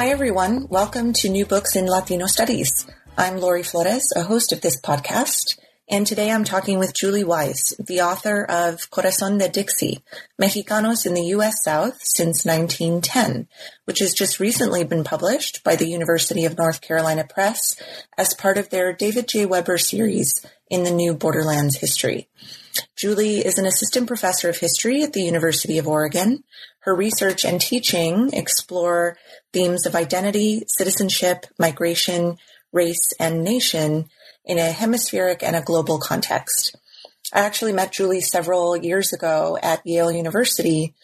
[0.00, 0.66] Hi, everyone.
[0.68, 2.86] Welcome to New Books in Latino Studies.
[3.18, 5.58] I'm Lori Flores, a host of this podcast,
[5.90, 10.02] and today I'm talking with Julie Weise, the author of Corazon de Dixie,
[10.40, 11.62] Mexicanos in the U.S.
[11.62, 13.46] South Since 1910,
[13.84, 17.76] which has just recently been published by the University of North Carolina Press
[18.16, 19.44] as part of their David J.
[19.44, 22.30] Weber series in the New Borderlands History.
[22.96, 26.42] Julie is an assistant professor of history at the University of Oregon.
[26.80, 29.18] Her research and teaching explore
[29.52, 32.36] themes of identity, citizenship, migration,
[32.72, 34.08] race, and nation
[34.44, 36.76] in a hemispheric and a global context.
[37.32, 40.94] I actually met Julie several years ago at Yale University.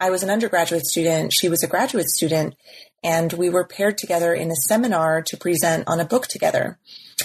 [0.00, 2.54] I was an undergraduate student, she was a graduate student,
[3.02, 6.78] and we were paired together in a seminar to present on a book together.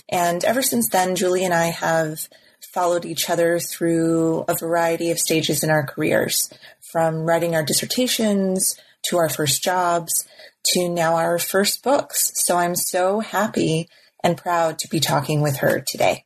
[0.10, 2.28] And ever since then, Julie and I have
[2.74, 6.50] followed each other through a variety of stages in our careers,
[6.92, 10.28] from writing our dissertations to our first jobs
[10.66, 12.32] to now our first books.
[12.36, 13.88] So I'm so happy
[14.24, 16.26] and proud to be talking with her today.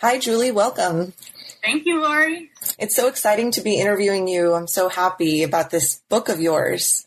[0.00, 0.50] Hi, Julie.
[0.50, 1.12] Welcome.
[1.62, 2.50] Thank you, Lori.
[2.78, 4.52] It's so exciting to be interviewing you.
[4.52, 7.06] I'm so happy about this book of yours.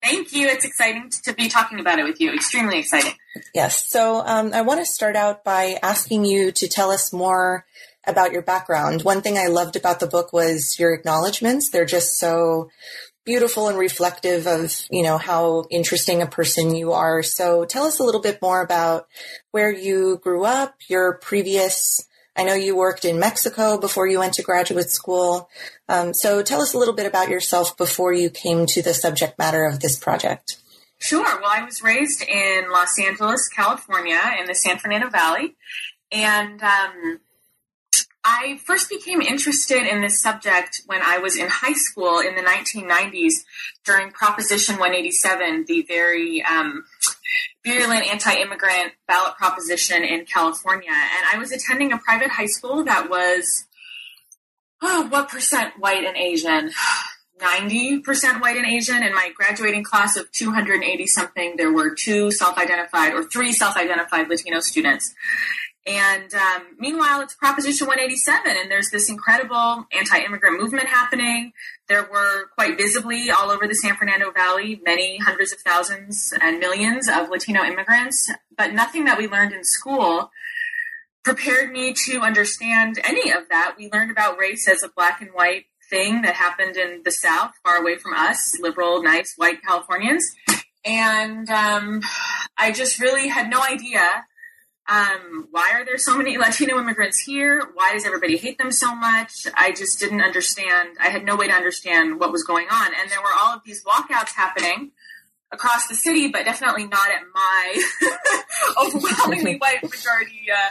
[0.00, 0.46] Thank you.
[0.46, 2.32] It's exciting to be talking about it with you.
[2.32, 3.14] Extremely exciting.
[3.54, 3.88] Yes.
[3.88, 7.64] So um, I want to start out by asking you to tell us more
[8.06, 9.02] about your background.
[9.02, 11.70] One thing I loved about the book was your acknowledgments.
[11.70, 12.68] They're just so
[13.24, 17.22] beautiful and reflective of, you know, how interesting a person you are.
[17.22, 19.08] So tell us a little bit more about
[19.50, 22.06] where you grew up, your previous
[22.36, 25.48] I know you worked in Mexico before you went to graduate school.
[25.88, 29.38] Um, so tell us a little bit about yourself before you came to the subject
[29.38, 30.56] matter of this project.
[30.98, 31.22] Sure.
[31.22, 35.54] Well, I was raised in Los Angeles, California, in the San Fernando Valley.
[36.10, 37.20] And um,
[38.24, 42.40] I first became interested in this subject when I was in high school in the
[42.40, 43.44] 1990s
[43.84, 46.84] during Proposition 187, the very um,
[47.64, 50.90] virulent anti-immigrant ballot proposition in California.
[50.90, 53.66] And I was attending a private high school that was,
[54.80, 56.70] oh, what percent white and Asian?
[57.40, 59.02] 90% white and Asian.
[59.02, 64.60] In my graduating class of 280 something, there were two self-identified or three self-identified Latino
[64.60, 65.14] students.
[65.86, 71.52] And um, meanwhile, it's Proposition 187, and there's this incredible anti immigrant movement happening.
[71.88, 76.58] There were quite visibly all over the San Fernando Valley many hundreds of thousands and
[76.58, 80.30] millions of Latino immigrants, but nothing that we learned in school
[81.22, 83.74] prepared me to understand any of that.
[83.76, 87.52] We learned about race as a black and white thing that happened in the South,
[87.62, 90.24] far away from us, liberal, nice, white Californians.
[90.84, 92.00] And um,
[92.56, 94.24] I just really had no idea
[94.86, 97.62] um, why are there so many Latino immigrants here?
[97.74, 99.46] Why does everybody hate them so much?
[99.54, 100.96] I just didn't understand.
[101.00, 102.86] I had no way to understand what was going on.
[103.00, 104.92] And there were all of these walkouts happening
[105.52, 107.84] across the city, but definitely not at my
[108.82, 110.70] overwhelmingly white majority uh,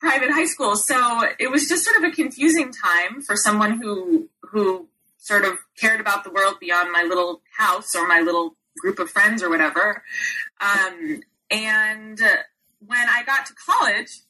[0.00, 0.76] private high school.
[0.76, 5.58] So it was just sort of a confusing time for someone who who sort of
[5.78, 9.50] cared about the world beyond my little house or my little group of friends or
[9.50, 10.02] whatever.
[10.60, 11.20] Um,
[11.50, 12.20] and
[12.86, 14.20] when I got to college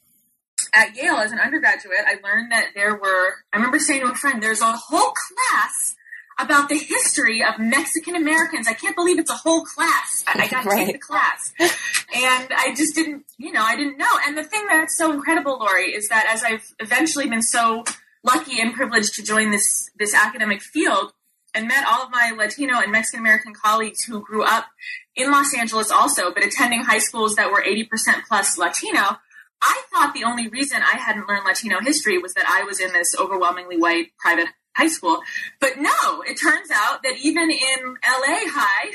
[0.75, 4.15] at Yale as an undergraduate, I learned that there were, I remember saying to a
[4.15, 5.95] friend, there's a whole class
[6.39, 8.69] about the history of Mexican Americans.
[8.69, 10.25] I can't believe it's a whole class.
[10.27, 10.87] I, I got to right.
[10.87, 11.53] take the class.
[11.59, 14.19] And I just didn't, you know, I didn't know.
[14.27, 17.85] And the thing that's so incredible, Lori, is that as I've eventually been so
[18.23, 21.13] lucky and privileged to join this, this academic field,
[21.57, 24.67] and met all of my Latino and Mexican American colleagues who grew up
[25.17, 27.89] in Los Angeles also, but attending high schools that were 80%
[28.29, 29.17] plus Latino.
[29.63, 32.93] I thought the only reason I hadn't learned Latino history was that I was in
[32.93, 35.21] this overwhelmingly white private high school.
[35.59, 38.91] But no, it turns out that even in LA High,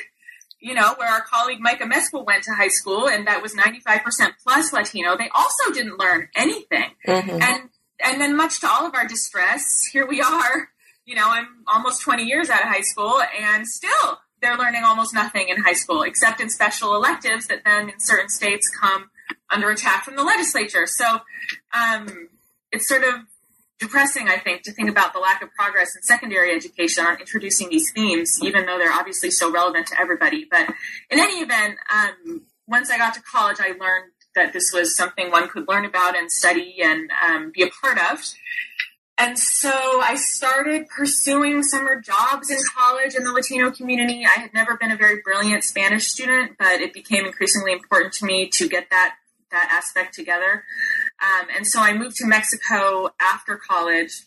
[0.60, 4.34] you know, where our colleague Micah Meskel went to high school, and that was 95%
[4.44, 6.92] plus Latino, they also didn't learn anything.
[7.08, 7.42] Mm-hmm.
[7.42, 7.70] And
[8.04, 10.70] and then much to all of our distress, here we are
[11.06, 15.14] you know, I'm almost 20 years out of high school and still they're learning almost
[15.14, 19.10] nothing in high school except in special electives that then in certain states come
[19.50, 20.86] under attack from the legislature.
[20.88, 21.20] So
[21.74, 22.30] um,
[22.72, 23.16] it's sort of
[23.80, 27.70] depressing, I think, to think about the lack of progress in secondary education on introducing
[27.70, 30.48] these themes, even though they're obviously so relevant to everybody.
[30.50, 30.70] But
[31.10, 35.30] in any event, um, once I got to college, I learned that this was something
[35.30, 38.24] one could learn about and study and um, be a part of.
[39.22, 44.26] And so I started pursuing summer jobs in college in the Latino community.
[44.26, 48.26] I had never been a very brilliant Spanish student, but it became increasingly important to
[48.26, 49.18] me to get that
[49.52, 50.64] that aspect together.
[51.22, 54.24] Um, and so I moved to Mexico after college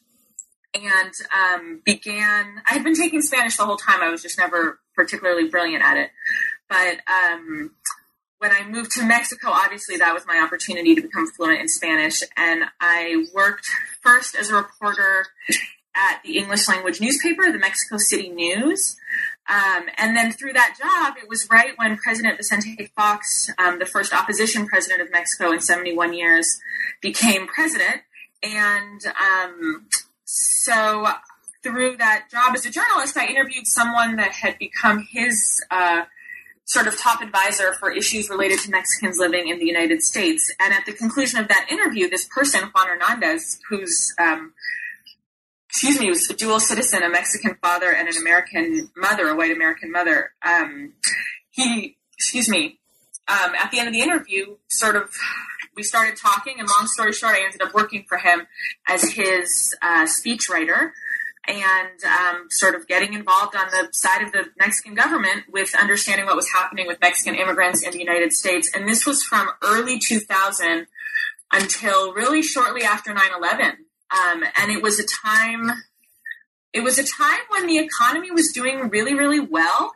[0.74, 2.62] and um, began.
[2.70, 4.00] I had been taking Spanish the whole time.
[4.00, 6.10] I was just never particularly brilliant at it,
[6.68, 7.72] but um,
[8.44, 12.22] when I moved to Mexico, obviously that was my opportunity to become fluent in Spanish.
[12.36, 13.66] And I worked
[14.02, 15.28] first as a reporter
[15.96, 18.96] at the English language newspaper, the Mexico City News.
[19.48, 23.86] Um, and then through that job, it was right when President Vicente Fox, um, the
[23.86, 26.46] first opposition president of Mexico in 71 years,
[27.00, 28.02] became president.
[28.42, 29.86] And um,
[30.26, 31.06] so
[31.62, 36.02] through that job as a journalist, I interviewed someone that had become his uh,
[36.66, 40.52] sort of top advisor for issues related to Mexicans living in the United States.
[40.58, 44.54] And at the conclusion of that interview, this person, Juan Hernandez, who's um,
[45.74, 49.50] excuse me, was a dual citizen, a Mexican father and an American mother, a white
[49.50, 50.30] American mother.
[50.40, 50.92] Um,
[51.50, 52.78] he, excuse me,
[53.26, 55.10] um, at the end of the interview, sort of,
[55.74, 58.46] we started talking, and long story short, I ended up working for him
[58.86, 60.92] as his uh, speechwriter
[61.46, 66.26] and um, sort of getting involved on the side of the Mexican government with understanding
[66.26, 68.70] what was happening with Mexican immigrants in the United States.
[68.74, 70.86] And this was from early 2000
[71.52, 73.66] until really shortly after 9 11.
[74.10, 75.70] Um, and it was a time,
[76.72, 79.92] it was a time when the economy was doing really, really well.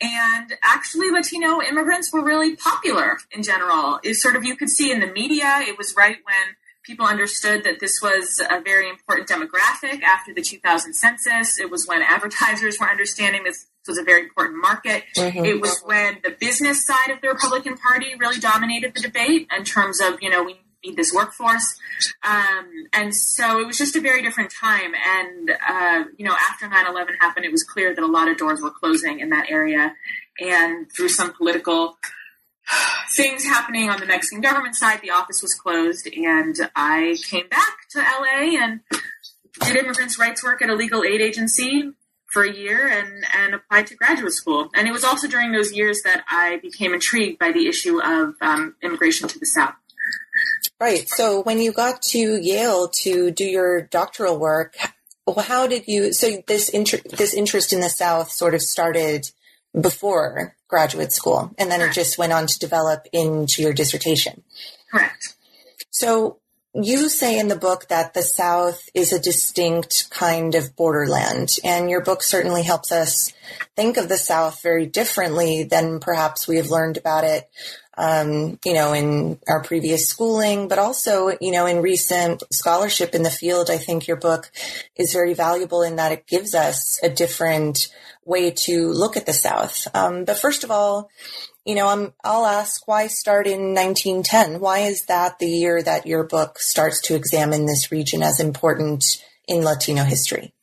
[0.00, 3.98] And actually, Latino immigrants were really popular in general.
[4.02, 5.60] Is sort of you could see in the media.
[5.60, 10.42] It was right when people understood that this was a very important demographic after the
[10.42, 11.58] 2000 census.
[11.58, 15.04] It was when advertisers were understanding this was a very important market.
[15.16, 15.44] Mm-hmm.
[15.44, 19.64] It was when the business side of the Republican Party really dominated the debate in
[19.64, 21.78] terms of, you know, we need this workforce.
[22.22, 24.92] Um, and so it was just a very different time.
[24.94, 28.36] And, uh, you know, after 9 11 happened, it was clear that a lot of
[28.36, 29.94] doors were closing in that area.
[30.38, 31.98] And through some political
[33.14, 37.88] things happening on the Mexican government side, the office was closed, and I came back
[37.90, 38.80] to LA and
[39.64, 41.92] did immigrants' rights work at a legal aid agency
[42.30, 44.70] for a year and, and applied to graduate school.
[44.74, 48.34] And it was also during those years that I became intrigued by the issue of
[48.40, 49.74] um, immigration to the South.
[50.78, 51.08] Right.
[51.08, 54.76] So when you got to Yale to do your doctoral work,
[55.38, 56.12] how did you?
[56.12, 59.30] So this inter, this interest in the South sort of started
[59.78, 61.96] before graduate school, and then Correct.
[61.96, 64.42] it just went on to develop into your dissertation.
[64.90, 65.34] Correct.
[65.90, 66.38] So
[66.72, 71.90] you say in the book that the South is a distinct kind of borderland, and
[71.90, 73.32] your book certainly helps us
[73.74, 77.50] think of the South very differently than perhaps we have learned about it,
[78.00, 83.22] um, you know, in our previous schooling, but also, you know, in recent scholarship in
[83.22, 83.68] the field.
[83.68, 84.50] I think your book
[84.96, 87.88] is very valuable in that it gives us a different
[88.24, 89.86] way to look at the South.
[89.94, 91.10] Um, but first of all,
[91.66, 94.60] you know, I'm, I'll ask why start in 1910?
[94.60, 99.04] Why is that the year that your book starts to examine this region as important
[99.46, 100.54] in Latino history?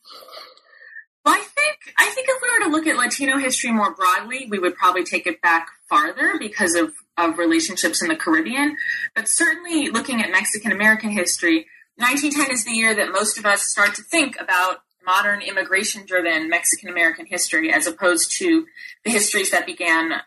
[1.24, 4.58] I think I think if we were to look at Latino history more broadly, we
[4.58, 8.76] would probably take it back farther because of, of relationships in the Caribbean.
[9.14, 13.62] But certainly looking at Mexican American history, 1910 is the year that most of us
[13.62, 18.66] start to think about modern immigration driven Mexican American history as opposed to
[19.04, 20.20] the histories that began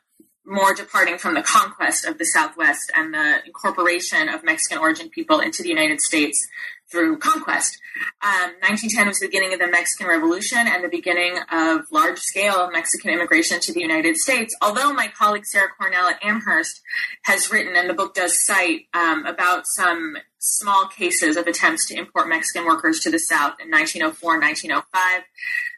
[0.46, 5.40] more departing from the conquest of the Southwest and the incorporation of Mexican origin people
[5.40, 6.48] into the United States
[6.92, 7.78] through conquest.
[8.22, 12.70] Um, 1910 was the beginning of the Mexican Revolution and the beginning of large scale
[12.72, 14.56] Mexican immigration to the United States.
[14.62, 16.82] Although my colleague Sarah Cornell at Amherst
[17.24, 21.96] has written, and the book does cite, um, about some small cases of attempts to
[21.96, 25.24] import Mexican workers to the South in 1904 and 1905.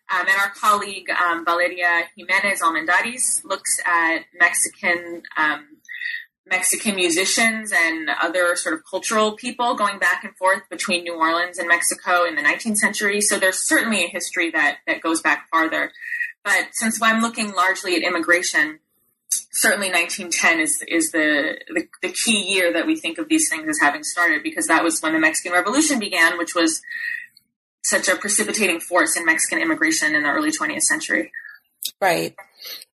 [0.10, 5.68] Um, and our colleague um, Valeria Jimenez Almendaris looks at Mexican um,
[6.46, 11.58] Mexican musicians and other sort of cultural people going back and forth between New Orleans
[11.58, 13.22] and Mexico in the 19th century.
[13.22, 15.92] So there's certainly a history that that goes back farther.
[16.44, 18.80] But since I'm looking largely at immigration,
[19.52, 23.68] certainly 1910 is is the, the, the key year that we think of these things
[23.68, 26.82] as having started because that was when the Mexican Revolution began, which was
[27.84, 31.32] such a precipitating force in Mexican immigration in the early 20th century.
[32.02, 32.36] Right.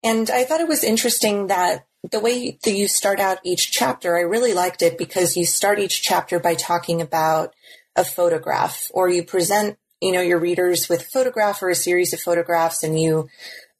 [0.06, 4.16] And I thought it was interesting that the way that you start out each chapter,
[4.16, 7.56] I really liked it because you start each chapter by talking about
[7.96, 12.14] a photograph or you present, you know, your readers with a photograph or a series
[12.14, 13.28] of photographs and you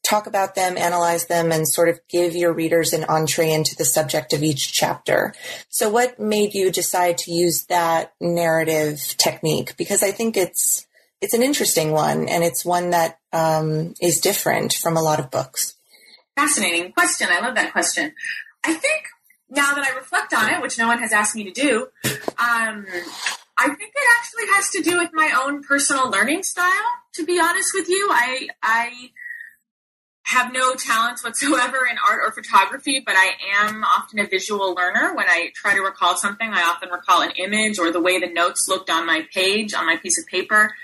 [0.08, 3.84] talk about them, analyze them, and sort of give your readers an entree into the
[3.84, 5.32] subject of each chapter.
[5.68, 9.76] So, what made you decide to use that narrative technique?
[9.76, 10.86] Because I think it's
[11.20, 15.30] it's an interesting one, and it's one that um, is different from a lot of
[15.30, 15.75] books.
[16.36, 17.28] Fascinating question.
[17.30, 18.12] I love that question.
[18.62, 19.06] I think
[19.48, 22.86] now that I reflect on it, which no one has asked me to do, um,
[23.58, 26.72] I think it actually has to do with my own personal learning style.
[27.14, 29.10] To be honest with you, I I
[30.24, 35.14] have no talents whatsoever in art or photography, but I am often a visual learner.
[35.14, 38.26] When I try to recall something, I often recall an image or the way the
[38.26, 40.74] notes looked on my page, on my piece of paper.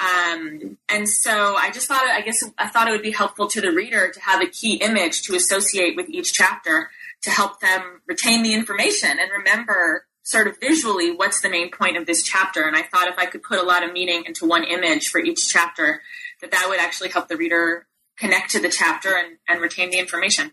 [0.00, 3.60] Um, and so I just thought, I guess I thought it would be helpful to
[3.60, 6.90] the reader to have a key image to associate with each chapter
[7.22, 11.96] to help them retain the information and remember sort of visually what's the main point
[11.96, 12.66] of this chapter.
[12.66, 15.20] And I thought if I could put a lot of meaning into one image for
[15.20, 16.02] each chapter,
[16.40, 17.86] that that would actually help the reader
[18.16, 20.52] connect to the chapter and, and retain the information.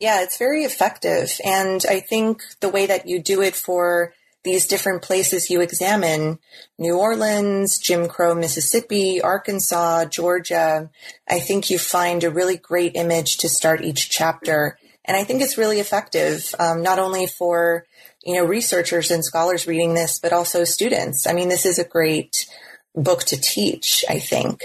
[0.00, 1.32] Yeah, it's very effective.
[1.44, 4.12] And I think the way that you do it for
[4.44, 6.38] these different places you examine
[6.78, 10.90] New Orleans, Jim Crow, Mississippi, Arkansas, Georgia
[11.28, 14.78] I think you find a really great image to start each chapter.
[15.04, 17.86] And I think it's really effective, um, not only for
[18.24, 21.26] you know researchers and scholars reading this, but also students.
[21.26, 22.46] I mean, this is a great
[22.94, 24.62] book to teach, I think.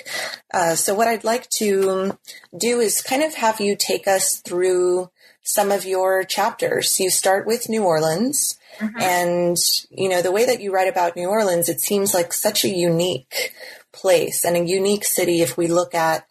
[0.53, 2.17] Uh, so, what I'd like to
[2.57, 5.09] do is kind of have you take us through
[5.43, 6.99] some of your chapters.
[6.99, 8.58] You start with New Orleans.
[8.79, 8.99] Mm-hmm.
[8.99, 9.57] And,
[9.89, 12.69] you know, the way that you write about New Orleans, it seems like such a
[12.69, 13.53] unique
[13.91, 16.25] place and a unique city if we look at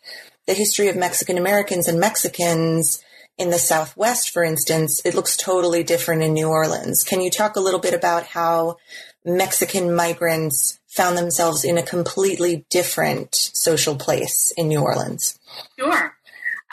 [0.46, 3.02] the history of Mexican Americans and Mexicans
[3.36, 7.04] in the Southwest, for instance, it looks totally different in New Orleans.
[7.04, 8.78] Can you talk a little bit about how
[9.24, 15.38] Mexican migrants found themselves in a completely different social place in New Orleans.
[15.78, 16.16] Sure.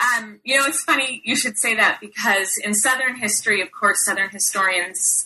[0.00, 4.04] Um, you know, it's funny you should say that because in Southern history, of course,
[4.04, 5.25] Southern historians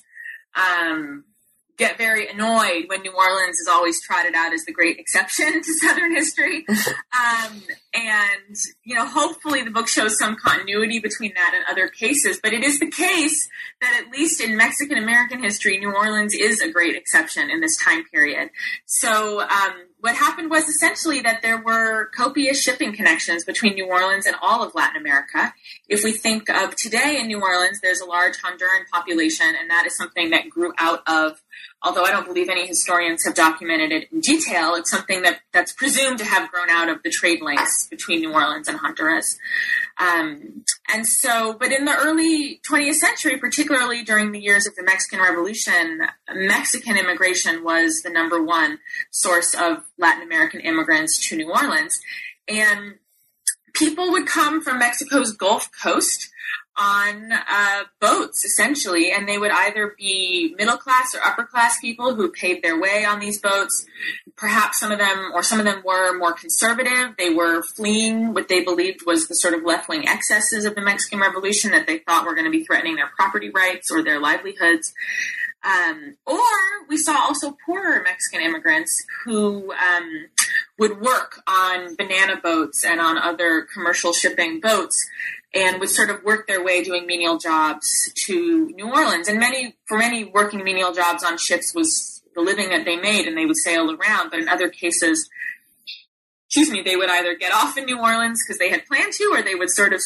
[0.54, 1.25] um,
[1.80, 5.73] get very annoyed when New Orleans is always trotted out as the great exception to
[5.80, 6.64] Southern history.
[7.12, 12.38] Um, and, you know, hopefully the book shows some continuity between that and other cases.
[12.42, 13.49] But it is the case
[13.80, 17.76] that, at least in Mexican American history, New Orleans is a great exception in this
[17.76, 18.50] time period.
[18.87, 24.26] So, um, what happened was essentially that there were copious shipping connections between New Orleans
[24.26, 25.52] and all of Latin America.
[25.88, 29.87] If we think of today in New Orleans, there's a large Honduran population, and that
[29.87, 31.42] is something that grew out of
[31.82, 35.72] although I don't believe any historians have documented it in detail, it's something that, that's
[35.72, 39.38] presumed to have grown out of the trade links between New Orleans and Honduras.
[39.99, 44.82] Um, and so, but in the early 20th century, particularly during the years of the
[44.82, 46.02] Mexican Revolution,
[46.34, 48.78] Mexican immigration was the number one
[49.10, 51.99] source of Latin American immigrants to New Orleans.
[52.49, 52.94] And
[53.72, 56.29] people would come from Mexico's Gulf Coast
[56.80, 62.14] on uh, boats essentially, and they would either be middle class or upper class people
[62.14, 63.87] who paid their way on these boats.
[64.37, 67.14] Perhaps some of them, or some of them, were more conservative.
[67.18, 70.80] They were fleeing what they believed was the sort of left wing excesses of the
[70.80, 74.18] Mexican Revolution that they thought were going to be threatening their property rights or their
[74.18, 74.94] livelihoods.
[75.62, 76.38] Um, or
[76.88, 80.26] we saw also poorer Mexican immigrants who um,
[80.78, 85.06] would work on banana boats and on other commercial shipping boats
[85.54, 89.28] and would sort of work their way doing menial jobs to New Orleans.
[89.28, 93.26] And many, for many, working menial jobs on ships was the living that they made,
[93.26, 94.30] and they would sail around.
[94.30, 95.28] But in other cases,
[96.47, 99.33] excuse me, they would either get off in New Orleans because they had planned to,
[99.33, 100.00] or they would sort of,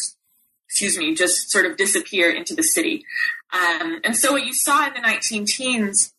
[0.66, 3.04] excuse me, just sort of disappear into the city.
[3.52, 6.14] Um, and so what you saw in the 19 teens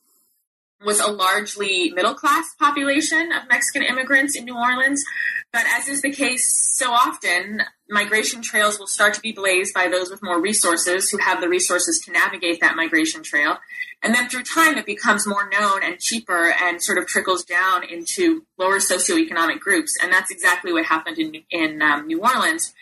[0.84, 5.04] was a largely middle class population of Mexican immigrants in New Orleans.
[5.52, 9.88] But as is the case so often, migration trails will start to be blazed by
[9.88, 13.58] those with more resources who have the resources to navigate that migration trail.
[14.02, 17.84] And then through time, it becomes more known and cheaper and sort of trickles down
[17.84, 19.98] into lower socioeconomic groups.
[20.02, 22.74] And that's exactly what happened in, in um, New Orleans.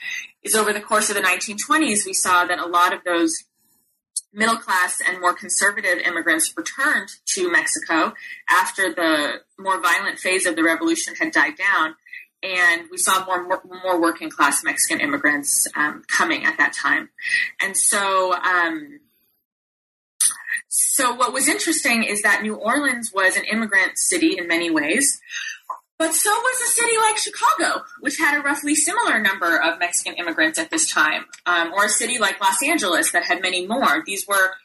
[0.44, 3.46] Is over the course of the 1920s, we saw that a lot of those
[4.34, 8.14] middle class and more conservative immigrants returned to Mexico
[8.50, 11.96] after the more violent phase of the revolution had died down
[12.44, 17.10] and we saw more more working class Mexican immigrants um, coming at that time,
[17.62, 18.34] and so.
[18.34, 19.00] Um,
[20.76, 25.22] so what was interesting is that New Orleans was an immigrant city in many ways,
[26.00, 30.16] but so was a city like Chicago, which had a roughly similar number of Mexican
[30.16, 34.04] immigrants at this time, um, or a city like Los Angeles that had many more.
[34.06, 34.56] These were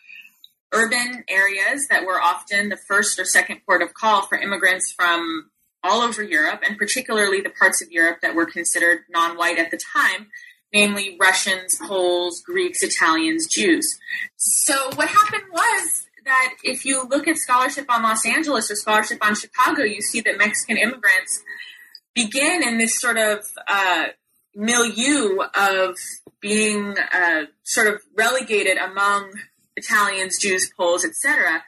[0.73, 5.51] urban areas that were often the first or second port of call for immigrants from
[5.83, 9.71] all over Europe, and particularly the parts of Europe that were considered non white at
[9.71, 10.29] the time,
[10.73, 13.99] namely Russians, Poles, Greeks, Italians, Jews.
[14.37, 19.19] So, what happened was that if you look at scholarship on Los Angeles or scholarship
[19.25, 21.43] on Chicago, you see that Mexican immigrants
[22.15, 24.07] begin in this sort of uh,
[24.55, 25.97] milieu of
[26.41, 29.33] being uh, sort of relegated among
[29.77, 31.65] Italians, Jews, Poles, etc.,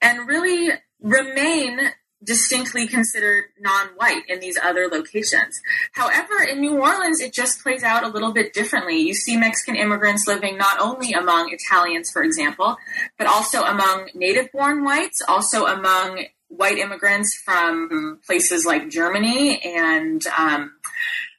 [0.00, 1.80] and really remain
[2.24, 5.60] distinctly considered non-white in these other locations.
[5.92, 8.98] However, in New Orleans, it just plays out a little bit differently.
[8.98, 12.76] You see Mexican immigrants living not only among Italians, for example,
[13.18, 20.72] but also among native-born whites, also among white immigrants from places like Germany and um,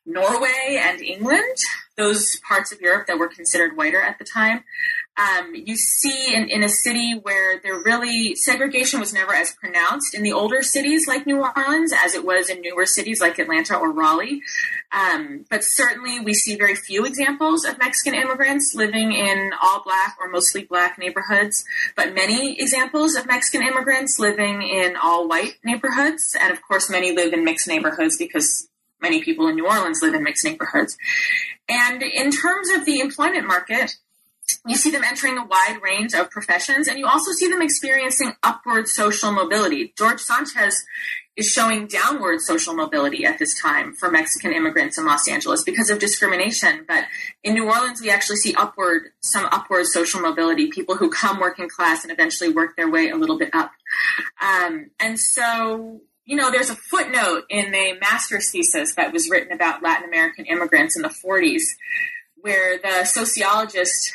[0.05, 1.57] Norway and England,
[1.97, 4.63] those parts of Europe that were considered whiter at the time.
[5.17, 10.13] Um, you see in, in a city where there really segregation was never as pronounced
[10.13, 13.77] in the older cities like New Orleans as it was in newer cities like Atlanta
[13.77, 14.41] or Raleigh.
[14.91, 20.17] Um, but certainly we see very few examples of Mexican immigrants living in all black
[20.19, 21.63] or mostly black neighborhoods,
[21.95, 26.35] but many examples of Mexican immigrants living in all white neighborhoods.
[26.39, 28.67] And of course, many live in mixed neighborhoods because
[29.01, 30.97] many people in New Orleans live in mixed neighborhoods.
[31.69, 33.95] And in terms of the employment market,
[34.67, 38.33] you see them entering a wide range of professions, and you also see them experiencing
[38.43, 39.93] upward social mobility.
[39.97, 40.85] George Sanchez
[41.35, 45.89] is showing downward social mobility at this time for Mexican immigrants in Los Angeles because
[45.89, 46.85] of discrimination.
[46.87, 47.05] But
[47.43, 51.67] in New Orleans, we actually see upward, some upward social mobility, people who come working
[51.67, 53.71] class and eventually work their way a little bit up.
[54.41, 59.51] Um, and so, you know, there's a footnote in a master's thesis that was written
[59.51, 61.63] about Latin American immigrants in the 40s
[62.37, 64.13] where the sociologist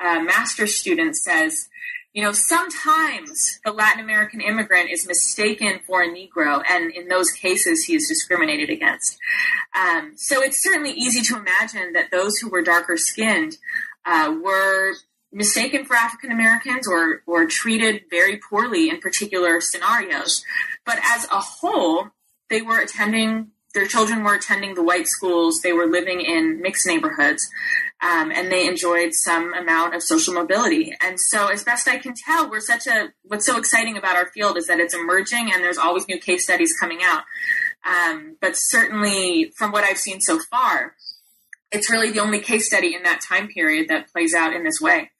[0.00, 1.68] uh, master's student says,
[2.12, 7.32] you know, sometimes the Latin American immigrant is mistaken for a Negro, and in those
[7.32, 9.18] cases, he is discriminated against.
[9.76, 13.56] Um, so it's certainly easy to imagine that those who were darker skinned
[14.06, 14.94] uh, were
[15.32, 20.44] mistaken for African Americans or, or treated very poorly in particular scenarios.
[20.86, 22.10] But as a whole,
[22.48, 25.60] they were attending their children were attending the white schools.
[25.60, 27.50] They were living in mixed neighborhoods,
[28.02, 30.92] um, and they enjoyed some amount of social mobility.
[31.00, 34.26] And so, as best I can tell, we're such a what's so exciting about our
[34.26, 37.24] field is that it's emerging, and there's always new case studies coming out.
[37.86, 40.94] Um, but certainly, from what I've seen so far,
[41.70, 44.80] it's really the only case study in that time period that plays out in this
[44.80, 45.10] way.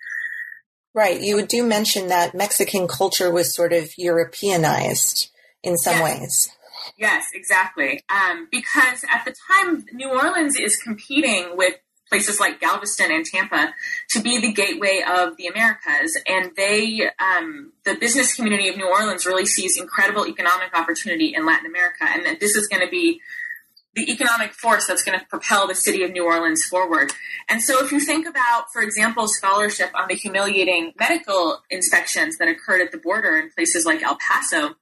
[0.94, 1.20] Right.
[1.20, 5.30] You do mention that Mexican culture was sort of Europeanized
[5.62, 6.20] in some yes.
[6.20, 6.50] ways.
[6.96, 8.02] Yes, exactly.
[8.08, 11.74] Um, because at the time, New Orleans is competing with
[12.14, 13.74] places like Galveston and Tampa
[14.10, 16.16] to be the gateway of the Americas.
[16.28, 21.44] And they, um, the business community of New Orleans really sees incredible economic opportunity in
[21.44, 22.04] Latin America.
[22.06, 23.20] And that this is going to be
[23.96, 27.12] the economic force that's going to propel the city of New Orleans forward.
[27.48, 32.46] And so if you think about, for example, scholarship on the humiliating medical inspections that
[32.46, 34.76] occurred at the border in places like El Paso,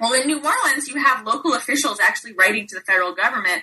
[0.00, 3.62] well, in New Orleans, you have local officials actually writing to the federal government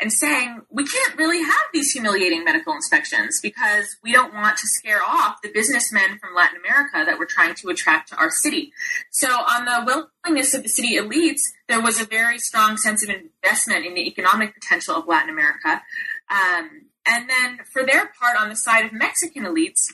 [0.00, 4.66] and saying, we can't really have these humiliating medical inspections because we don't want to
[4.66, 8.72] scare off the businessmen from Latin America that we're trying to attract to our city.
[9.10, 13.10] So, on the willingness of the city elites, there was a very strong sense of
[13.10, 15.82] investment in the economic potential of Latin America.
[16.30, 19.92] Um, and then, for their part, on the side of Mexican elites,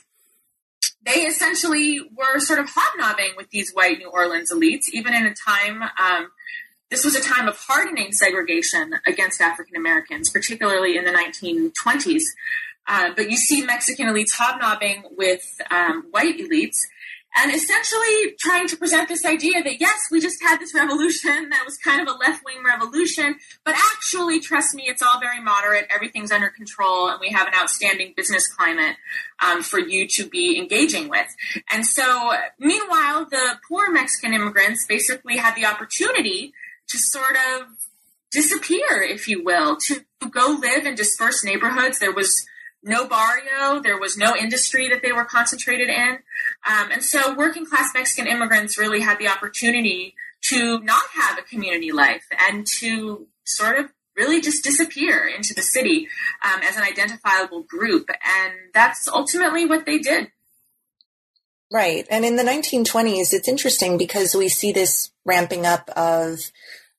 [1.05, 5.33] they essentially were sort of hobnobbing with these white New Orleans elites, even in a
[5.33, 5.83] time.
[5.83, 6.29] Um,
[6.89, 12.23] this was a time of hardening segregation against African Americans, particularly in the 1920s.
[12.87, 16.77] Uh, but you see Mexican elites hobnobbing with um, white elites
[17.35, 21.63] and essentially trying to present this idea that yes, we just had this revolution that
[21.65, 25.85] was kind of a left wing revolution, but actually, trust me, it's all very moderate.
[25.93, 28.95] Everything's under control, and we have an outstanding business climate
[29.45, 31.27] um, for you to be engaging with.
[31.69, 36.53] And so, meanwhile, the poor Mexican immigrants basically had the opportunity
[36.89, 37.67] to sort of
[38.31, 41.99] disappear, if you will, to go live in dispersed neighborhoods.
[41.99, 42.45] There was
[42.83, 46.19] no barrio, there was no industry that they were concentrated in.
[46.67, 51.41] Um, and so working class Mexican immigrants really had the opportunity to not have a
[51.41, 56.07] community life and to sort of really just disappear into the city
[56.43, 58.09] um, as an identifiable group.
[58.09, 60.31] And that's ultimately what they did.
[61.71, 62.07] Right.
[62.09, 66.51] And in the 1920s, it's interesting because we see this ramping up of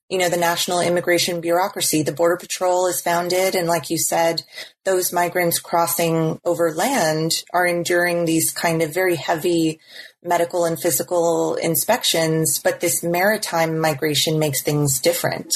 [0.09, 2.01] you know, the national immigration bureaucracy.
[2.01, 3.53] The Border Patrol is founded.
[3.53, 4.41] And like you said,
[4.83, 9.79] those migrants crossing over land are enduring these kind of very heavy
[10.23, 12.59] medical and physical inspections.
[12.59, 15.53] But this maritime migration makes things different.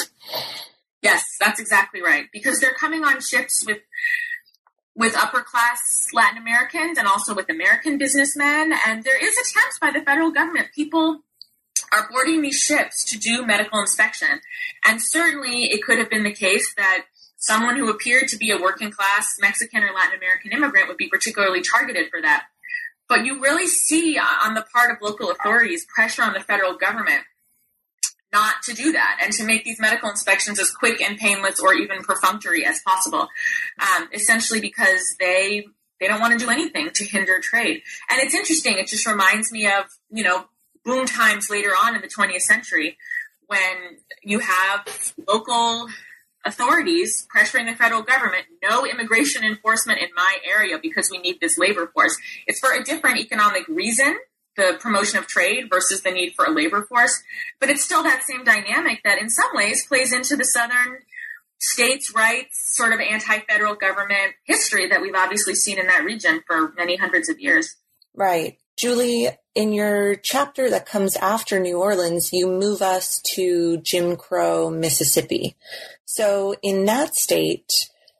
[1.02, 2.28] Yes, that's exactly right.
[2.32, 3.80] Because they're coming on ships with
[4.96, 8.74] with upper class Latin Americans and also with American businessmen.
[8.86, 10.68] And there is attempts by the federal government.
[10.76, 11.22] People
[11.94, 14.42] are boarding these ships to do medical inspection.
[14.86, 17.06] And certainly it could have been the case that
[17.38, 21.10] someone who appeared to be a working class Mexican or Latin American immigrant would be
[21.10, 22.46] particularly targeted for that.
[23.10, 27.24] But you really see on the part of local authorities pressure on the federal government
[28.32, 31.74] not to do that and to make these medical inspections as quick and painless or
[31.76, 33.28] even perfunctory as possible,
[33.80, 35.66] um, essentially because they
[36.00, 37.84] they don't want to do anything to hinder trade.
[38.10, 40.46] And it's interesting; it just reminds me of you know
[40.84, 42.98] boom times later on in the 20th century
[43.48, 45.88] when you have local
[46.46, 51.58] authorities pressuring the federal government no immigration enforcement in my area because we need this
[51.58, 52.18] labor force.
[52.48, 54.18] It's for a different economic reason
[54.56, 57.24] the promotion of trade versus the need for a labor force
[57.60, 61.00] but it's still that same dynamic that in some ways plays into the southern
[61.60, 66.74] states rights sort of anti-federal government history that we've obviously seen in that region for
[66.74, 67.78] many hundreds of years.
[68.14, 74.16] Right Julie, in your chapter that comes after New Orleans, you move us to Jim
[74.16, 75.56] Crow, Mississippi.
[76.06, 77.70] So in that state,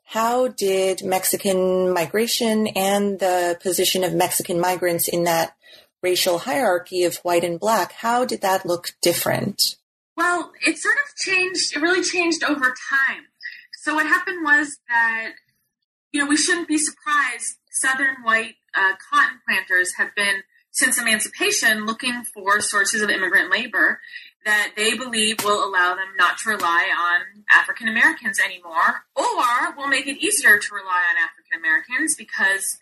[0.04, 5.56] how did Mexican migration and the position of Mexican migrants in that
[6.04, 9.76] racial hierarchy of white and black, how did that look different?
[10.16, 13.24] Well, it sort of changed, it really changed over time.
[13.80, 15.32] So what happened was that,
[16.12, 21.86] you know, we shouldn't be surprised Southern white uh, cotton planters have been, since emancipation,
[21.86, 24.00] looking for sources of immigrant labor
[24.44, 29.88] that they believe will allow them not to rely on African Americans anymore, or will
[29.88, 32.78] make it easier to rely on African Americans because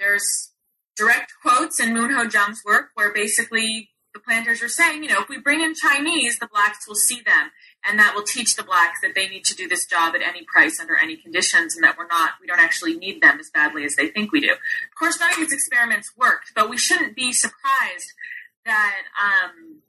[0.00, 0.50] there's
[0.96, 5.20] direct quotes in Moon Ho Jung's work where basically the planters are saying, you know,
[5.20, 7.50] if we bring in Chinese, the blacks will see them
[7.88, 10.44] and that will teach the blacks that they need to do this job at any
[10.44, 13.84] price under any conditions and that we're not we don't actually need them as badly
[13.84, 17.16] as they think we do of course none of these experiments worked but we shouldn't
[17.16, 18.12] be surprised
[18.64, 19.80] that um,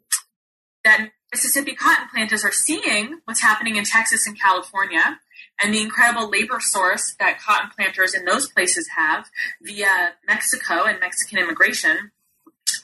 [0.83, 5.19] that mississippi cotton planters are seeing what's happening in texas and california
[5.61, 9.29] and the incredible labor source that cotton planters in those places have
[9.61, 12.11] via mexico and mexican immigration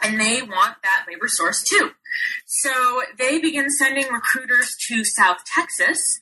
[0.04, 1.92] and they want that labor source too.
[2.46, 6.20] So they begin sending recruiters to South Texas.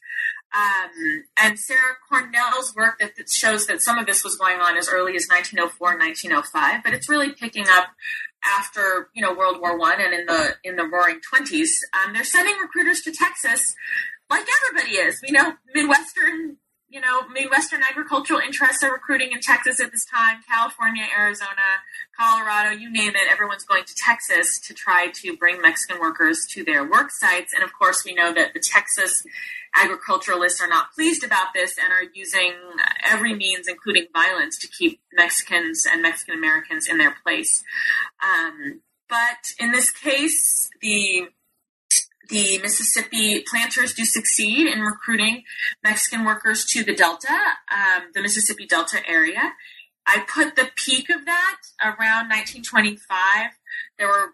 [0.55, 4.77] Um, and Sarah Cornell's work that, that, shows that some of this was going on
[4.77, 7.87] as early as 1904 and 1905, but it's really picking up
[8.45, 11.79] after you know World War One and in the in the Roaring Twenties.
[11.93, 13.75] Um, they're sending recruiters to Texas,
[14.29, 15.19] like everybody is.
[15.23, 16.57] You know, Midwestern
[16.93, 21.81] you know, Midwestern agricultural interests are recruiting in Texas at this time, California, Arizona,
[22.15, 26.63] Colorado, you name it, everyone's going to Texas to try to bring Mexican workers to
[26.63, 27.51] their work sites.
[27.51, 29.25] And of course, we know that the Texas
[29.73, 32.53] agriculturalists are not pleased about this and are using
[33.03, 37.63] every means, including violence, to keep Mexicans and Mexican Americans in their place.
[38.21, 41.27] Um, but in this case, the
[42.29, 45.43] the Mississippi planters do succeed in recruiting
[45.83, 47.37] Mexican workers to the Delta,
[47.71, 49.53] um, the Mississippi Delta area.
[50.05, 53.51] I put the peak of that around 1925.
[53.97, 54.33] There were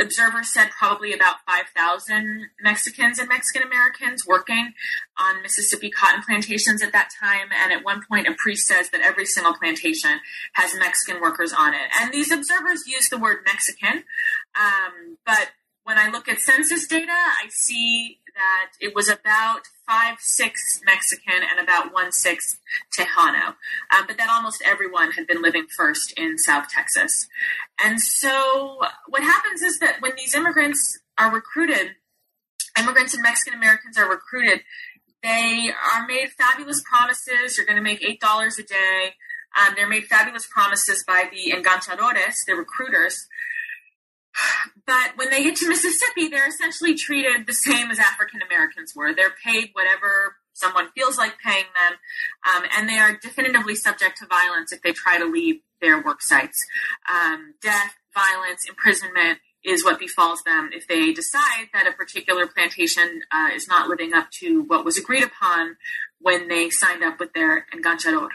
[0.00, 4.72] observers said probably about 5,000 Mexicans and Mexican Americans working
[5.18, 7.48] on Mississippi cotton plantations at that time.
[7.52, 10.20] And at one point, a priest says that every single plantation
[10.54, 11.88] has Mexican workers on it.
[12.00, 14.04] And these observers use the word Mexican,
[14.58, 15.50] um, but
[15.84, 21.42] when I look at census data, I see that it was about five six Mexican
[21.42, 22.58] and about one six
[22.96, 23.56] Tejano,
[23.94, 27.28] um, but that almost everyone had been living first in South Texas.
[27.82, 31.96] And so what happens is that when these immigrants are recruited,
[32.78, 34.60] immigrants and Mexican Americans are recruited,
[35.22, 37.56] they are made fabulous promises.
[37.56, 39.14] You're going to make eight dollars a day.
[39.60, 43.26] Um, they're made fabulous promises by the enganchadores, the recruiters,
[44.86, 49.14] but when they get to Mississippi, they're essentially treated the same as African Americans were.
[49.14, 51.98] They're paid whatever someone feels like paying them,
[52.54, 56.22] um, and they are definitively subject to violence if they try to leave their work
[56.22, 56.64] sites.
[57.10, 63.22] Um, death, violence, imprisonment, is what befalls them if they decide that a particular plantation
[63.30, 65.76] uh, is not living up to what was agreed upon
[66.22, 68.28] when they signed up with their enganchador.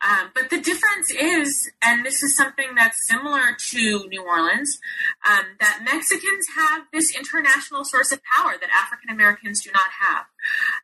[0.00, 4.78] Um, but the difference is, and this is something that's similar to New Orleans,
[5.28, 10.26] um, that Mexicans have this international source of power that African Americans do not have.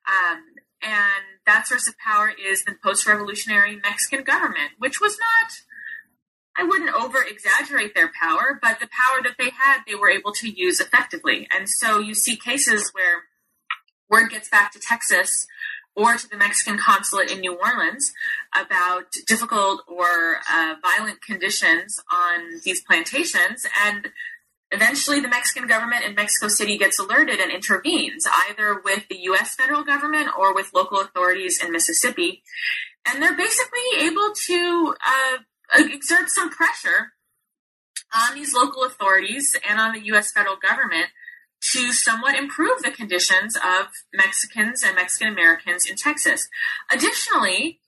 [0.07, 0.43] Um,
[0.83, 5.53] and that source of power is the post revolutionary Mexican government, which was not
[6.57, 10.33] I wouldn't over exaggerate their power, but the power that they had, they were able
[10.33, 11.49] to use effectively.
[11.57, 13.25] And so you see cases where
[14.11, 15.47] word gets back to Texas
[15.95, 18.13] or to the Mexican consulate in New Orleans
[18.55, 23.67] about difficult or uh, violent conditions on these plantations.
[23.85, 24.09] And
[24.71, 29.55] eventually the Mexican government in Mexico City gets alerted and intervenes, either with the U.S.
[29.55, 32.43] federal government or with local authorities in Mississippi.
[33.07, 35.39] And they're basically able to uh,
[35.77, 37.13] exert some pressure
[38.15, 40.33] on these local authorities and on the U.S.
[40.33, 41.09] federal government
[41.73, 46.49] to somewhat improve the conditions of Mexicans and Mexican Americans in Texas.
[46.91, 47.81] Additionally,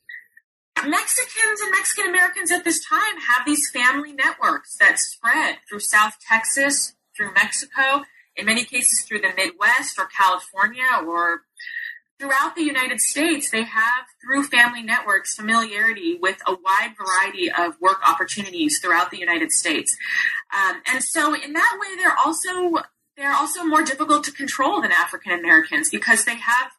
[0.82, 6.14] Mexicans and Mexican Americans at this time have these family networks that spread through South
[6.26, 8.04] Texas, through Mexico,
[8.36, 11.42] in many cases through the Midwest or California or
[12.18, 17.80] throughout the United States, they have, through family networks, familiarity with a wide variety of
[17.80, 19.96] work opportunities throughout the United States.
[20.56, 22.84] Um, and so, in that way, they're also
[23.16, 26.72] they're also more difficult to control than African Americans because they have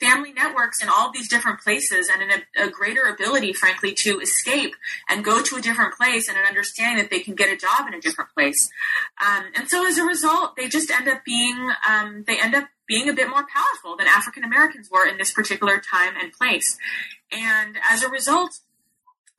[0.00, 4.74] family networks in all these different places and an, a greater ability, frankly, to escape
[5.08, 7.86] and go to a different place and an understanding that they can get a job
[7.86, 8.70] in a different place.
[9.20, 12.68] Um, and so as a result, they just end up being, um, they end up
[12.90, 16.76] being a bit more powerful than African Americans were in this particular time and place.
[17.30, 18.58] And as a result,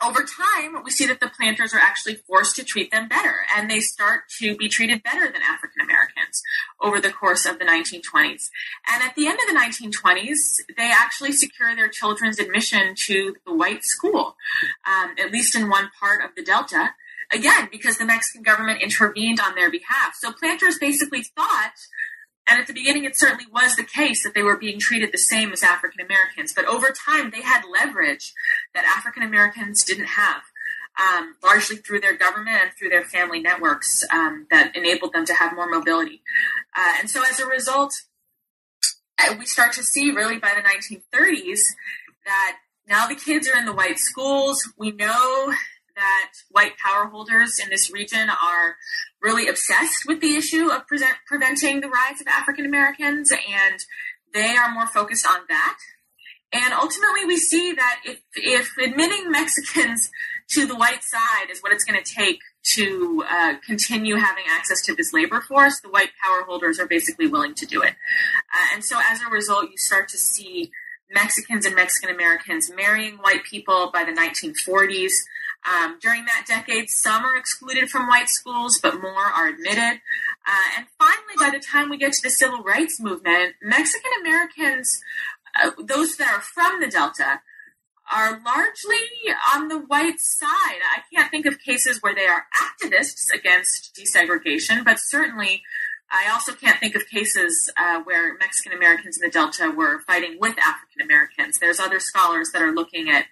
[0.02, 3.70] over time, we see that the planters are actually forced to treat them better, and
[3.70, 6.42] they start to be treated better than African Americans
[6.80, 8.50] over the course of the 1920s.
[8.92, 13.54] And at the end of the 1920s, they actually secure their children's admission to the
[13.54, 14.38] white school,
[14.88, 16.92] um, at least in one part of the Delta.
[17.32, 20.16] Again, because the Mexican government intervened on their behalf.
[20.16, 21.76] So planters basically thought
[22.48, 25.18] and at the beginning, it certainly was the case that they were being treated the
[25.18, 26.54] same as African Americans.
[26.54, 28.34] But over time, they had leverage
[28.74, 30.42] that African Americans didn't have,
[31.00, 35.34] um, largely through their government and through their family networks um, that enabled them to
[35.34, 36.22] have more mobility.
[36.76, 37.94] Uh, and so as a result,
[39.20, 41.60] uh, we start to see really by the 1930s
[42.26, 44.74] that now the kids are in the white schools.
[44.78, 45.54] We know
[46.02, 48.76] that white power holders in this region are
[49.22, 53.80] really obsessed with the issue of present, preventing the rise of African Americans, and
[54.34, 55.78] they are more focused on that.
[56.54, 60.10] And ultimately, we see that if, if admitting Mexicans
[60.50, 62.40] to the white side is what it's going to take
[62.76, 67.28] to uh, continue having access to this labor force, the white power holders are basically
[67.28, 67.94] willing to do it.
[68.54, 70.72] Uh, and so, as a result, you start to see
[71.14, 75.12] Mexicans and Mexican Americans marrying white people by the 1940s.
[75.70, 80.02] Um, during that decade, some are excluded from white schools, but more are admitted.
[80.48, 85.00] Uh, and finally, by the time we get to the civil rights movement, Mexican Americans,
[85.62, 87.42] uh, those that are from the Delta,
[88.12, 88.98] are largely
[89.54, 90.50] on the white side.
[90.50, 95.64] I can't think of cases where they are activists against desegregation, but certainly
[96.12, 100.38] I also can't think of cases uh, where Mexican Americans in the Delta were fighting
[100.40, 101.58] with African Americans.
[101.60, 103.28] There's other scholars that are looking at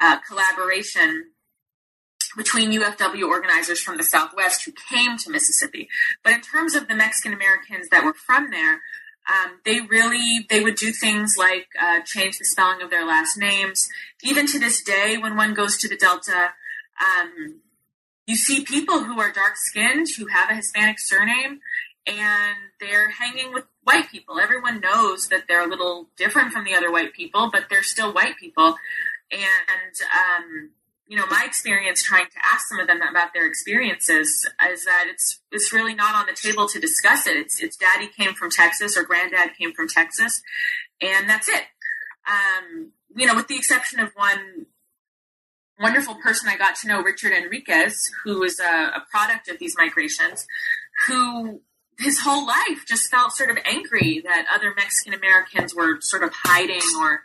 [0.00, 1.31] uh, collaboration
[2.36, 5.88] between UFW organizers from the Southwest who came to Mississippi.
[6.22, 8.80] But in terms of the Mexican Americans that were from there,
[9.28, 13.38] um, they really they would do things like uh, change the spelling of their last
[13.38, 13.88] names.
[14.22, 16.50] Even to this day, when one goes to the Delta,
[17.00, 17.60] um,
[18.26, 21.60] you see people who are dark skinned who have a Hispanic surname,
[22.06, 24.40] and they're hanging with white people.
[24.40, 28.12] Everyone knows that they're a little different from the other white people, but they're still
[28.12, 28.76] white people.
[29.30, 30.70] And um,
[31.06, 35.06] you know, my experience trying to ask some of them about their experiences is that
[35.08, 37.36] it's it's really not on the table to discuss it.
[37.36, 40.42] It's it's daddy came from Texas or granddad came from Texas,
[41.00, 41.64] and that's it.
[42.26, 44.66] Um, you know, with the exception of one
[45.80, 49.74] wonderful person I got to know, Richard Enriquez, who was a, a product of these
[49.76, 50.46] migrations,
[51.08, 51.60] who
[51.98, 56.30] his whole life just felt sort of angry that other Mexican Americans were sort of
[56.32, 57.22] hiding or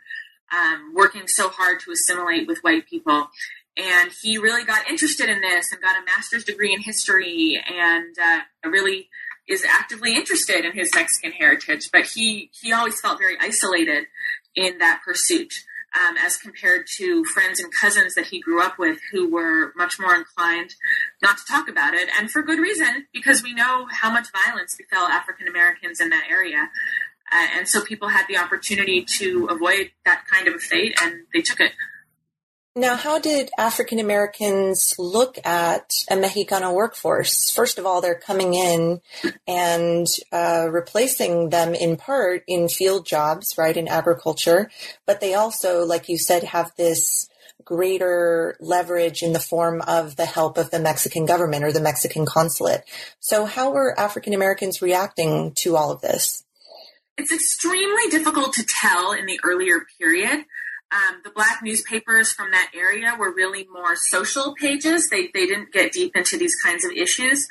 [0.54, 3.30] um, working so hard to assimilate with white people
[3.78, 8.16] and he really got interested in this and got a master's degree in history and
[8.20, 9.10] uh, really
[9.48, 11.90] is actively interested in his Mexican heritage.
[11.92, 14.08] But he he always felt very isolated
[14.56, 15.54] in that pursuit.
[15.96, 20.00] um, as compared to friends and cousins that he grew up with who were much
[20.00, 20.76] more inclined
[21.22, 24.76] not to talk about it, and for good reason, because we know how much violence
[24.76, 26.70] befell African Americans in that area.
[27.32, 31.22] Uh, and so people had the opportunity to avoid that kind of a fate, and
[31.34, 31.72] they took it.
[32.78, 37.50] Now, how did African Americans look at a Mexicano workforce?
[37.50, 39.02] First of all, they're coming in
[39.48, 44.70] and uh, replacing them in part in field jobs, right, in agriculture.
[45.08, 47.28] But they also, like you said, have this
[47.64, 52.28] greater leverage in the form of the help of the Mexican government or the Mexican
[52.28, 52.84] consulate.
[53.20, 56.44] So, how were African Americans reacting to all of this?
[57.18, 60.46] It's extremely difficult to tell in the earlier period
[60.92, 65.10] um, the black newspapers from that area were really more social pages.
[65.10, 67.48] They, they didn't get deep into these kinds of issues.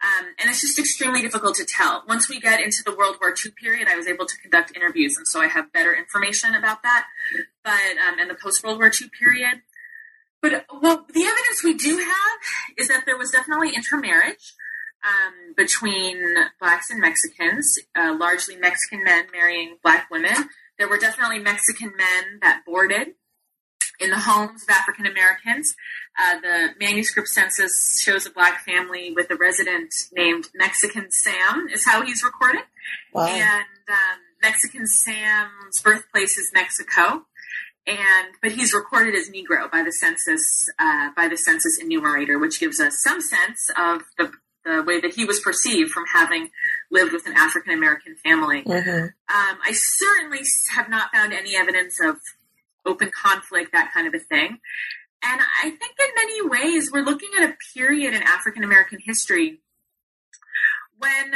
[0.00, 2.04] Um, and it's just extremely difficult to tell.
[2.06, 5.16] Once we get into the World War II period, I was able to conduct interviews,
[5.16, 7.06] and so I have better information about that.
[7.64, 9.62] But um, in the post World War II period,
[10.40, 14.54] but well, the evidence we do have is that there was definitely intermarriage
[15.04, 16.22] um, between
[16.60, 20.48] blacks and Mexicans, uh, largely Mexican men marrying black women.
[20.78, 23.14] There were definitely Mexican men that boarded
[23.98, 25.74] in the homes of African Americans.
[26.18, 31.84] Uh, the manuscript census shows a black family with a resident named Mexican Sam, is
[31.86, 32.62] how he's recorded.
[33.12, 33.26] Wow.
[33.26, 37.26] And um, Mexican Sam's birthplace is Mexico.
[37.86, 42.58] And but he's recorded as Negro by the census uh, by the census enumerator, which
[42.58, 44.32] gives us some sense of the
[44.66, 46.50] the way that he was perceived from having
[46.90, 48.62] lived with an African American family.
[48.62, 49.04] Mm-hmm.
[49.04, 50.40] Um, I certainly
[50.74, 52.16] have not found any evidence of
[52.84, 54.58] open conflict, that kind of a thing.
[55.24, 59.60] And I think in many ways we're looking at a period in African American history
[60.98, 61.32] when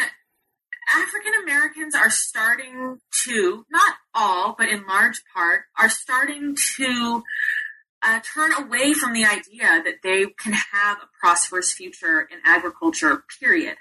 [0.95, 7.23] African Americans are starting to, not all, but in large part, are starting to
[8.03, 13.25] uh, turn away from the idea that they can have a prosperous future in agriculture,
[13.39, 13.77] period.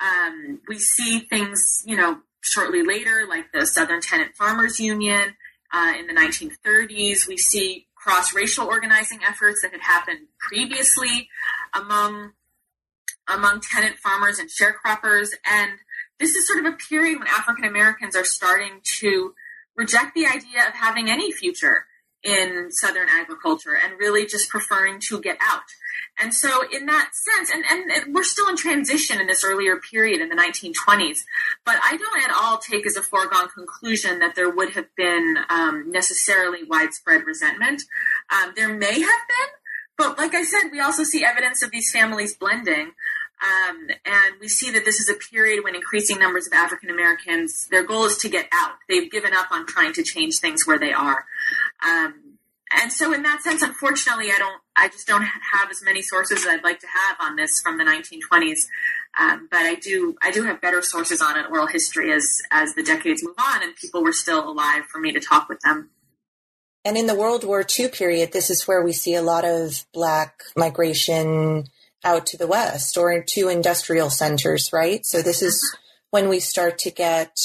[0.00, 5.34] Um, we see things, you know, shortly later, like the Southern Tenant Farmers Union
[5.72, 7.26] uh, in the 1930s.
[7.26, 11.28] We see cross racial organizing efforts that had happened previously
[11.74, 12.32] among
[13.26, 15.30] among tenant farmers and sharecroppers.
[15.50, 15.72] And
[16.20, 19.34] this is sort of a period when African Americans are starting to
[19.76, 21.86] reject the idea of having any future
[22.24, 25.62] in Southern agriculture and really just preferring to get out.
[26.18, 30.20] And so, in that sense, and, and, we're still in transition in this earlier period
[30.20, 31.24] in the 1920s,
[31.64, 35.36] but I don't at all take as a foregone conclusion that there would have been
[35.50, 37.82] um, necessarily widespread resentment.
[38.30, 39.50] Um, there may have been,
[39.98, 42.92] but like I said, we also see evidence of these families blending.
[43.42, 47.66] Um, and we see that this is a period when increasing numbers of African Americans,
[47.70, 48.74] their goal is to get out.
[48.88, 51.26] They've given up on trying to change things where they are.
[51.86, 52.38] Um,
[52.80, 56.40] and so in that sense, unfortunately, I don't, I just don't have as many sources
[56.40, 58.66] as I'd like to have on this from the 1920s.
[59.18, 62.74] Um, but I do, I do have better sources on it, oral history as, as
[62.74, 65.90] the decades move on and people were still alive for me to talk with them.
[66.84, 69.86] And in the World War II period, this is where we see a lot of
[69.94, 71.64] Black migration
[72.04, 75.04] out to the West or to industrial centers, right?
[75.04, 75.80] So this is mm-hmm.
[76.10, 77.36] when we start to get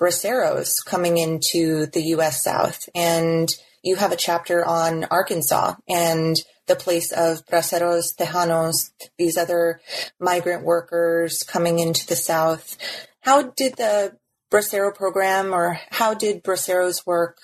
[0.00, 2.42] braceros coming into the U.S.
[2.42, 2.88] South.
[2.94, 3.48] And
[3.82, 9.80] you have a chapter on Arkansas and the place of braceros, tejanos, these other
[10.20, 12.76] migrant workers coming into the South.
[13.20, 14.16] How did the
[14.50, 17.38] bracero program or how did braceros work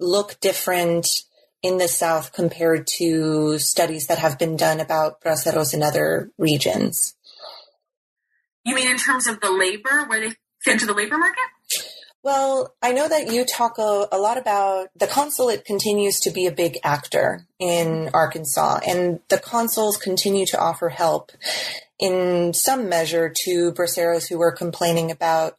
[0.00, 1.06] look different
[1.62, 7.14] in the South compared to studies that have been done about braceros in other regions?
[8.64, 11.44] You mean in terms of the labor, where they fit into the labor market?
[12.24, 16.46] Well, I know that you talk a, a, lot about the consulate continues to be
[16.46, 21.32] a big actor in Arkansas, and the consuls continue to offer help
[21.98, 25.56] in some measure to braceros who were complaining about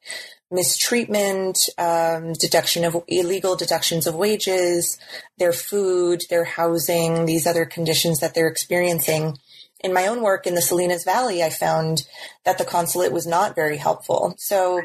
[0.53, 4.97] mistreatment, um, deduction of illegal deductions of wages,
[5.37, 9.37] their food, their housing, these other conditions that they're experiencing
[9.83, 12.07] in my own work in the Salinas Valley, I found
[12.45, 14.33] that the consulate was not very helpful.
[14.37, 14.81] So,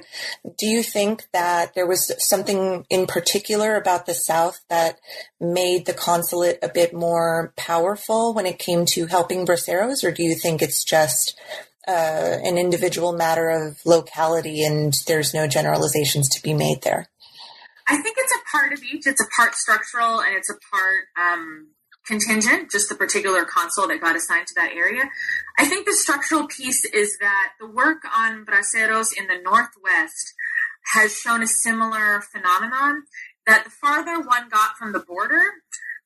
[0.59, 4.99] do you think that there was something in particular about the South that
[5.41, 10.25] made the consulate a bit more powerful when it came to helping braceros, or do
[10.25, 11.39] you think it's just
[11.89, 17.09] uh, an individual matter of locality and there's no generalizations to be made there?
[17.89, 19.07] I think it's a part of each.
[19.07, 21.69] It's a part structural and it's a part um,
[22.07, 25.05] contingent, just the particular consul that got assigned to that area.
[25.59, 30.35] I think the structural piece is that the work on braceros in the Northwest
[30.93, 33.05] has shown a similar phenomenon
[33.47, 35.43] that the farther one got from the border,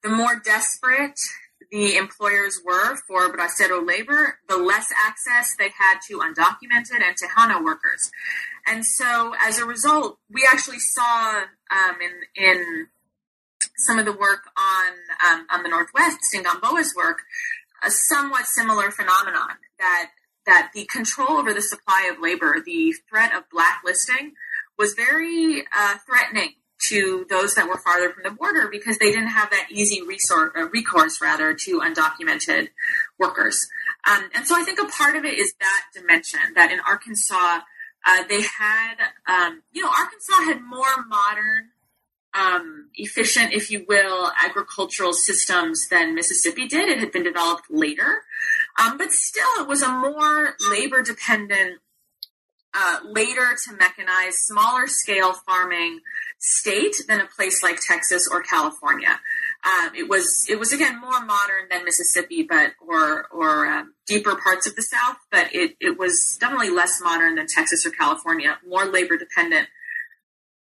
[0.02, 1.18] the more desperate
[1.72, 7.64] the employers were for bracero labor, the less access they had to undocumented and Tejano
[7.64, 8.10] workers.
[8.66, 11.96] And so as a result, we actually saw um,
[12.36, 12.86] in, in
[13.78, 14.92] some of the work on,
[15.32, 17.22] um, on the Northwest, in Gamboa's work,
[17.82, 20.10] a somewhat similar phenomenon that
[20.44, 24.32] that the control over the supply of labor, the threat of blacklisting,
[24.76, 26.54] was very uh, threatening
[26.88, 30.52] to those that were farther from the border because they didn't have that easy resource,
[30.56, 32.68] uh, recourse rather to undocumented
[33.18, 33.68] workers.
[34.10, 37.60] Um, and so I think a part of it is that dimension that in Arkansas
[38.04, 41.70] uh, they had, um, you know, Arkansas had more modern
[42.34, 46.88] um, efficient, if you will, agricultural systems than Mississippi did.
[46.88, 48.22] It had been developed later,
[48.78, 51.80] um, but still, it was a more labor dependent,
[52.74, 56.00] uh, later to mechanize, smaller scale farming
[56.42, 59.20] state than a place like Texas or California.
[59.64, 64.34] Um, it was it was again more modern than Mississippi, but or or um, deeper
[64.34, 68.58] parts of the South, but it it was definitely less modern than Texas or California,
[68.68, 69.68] more labor dependent.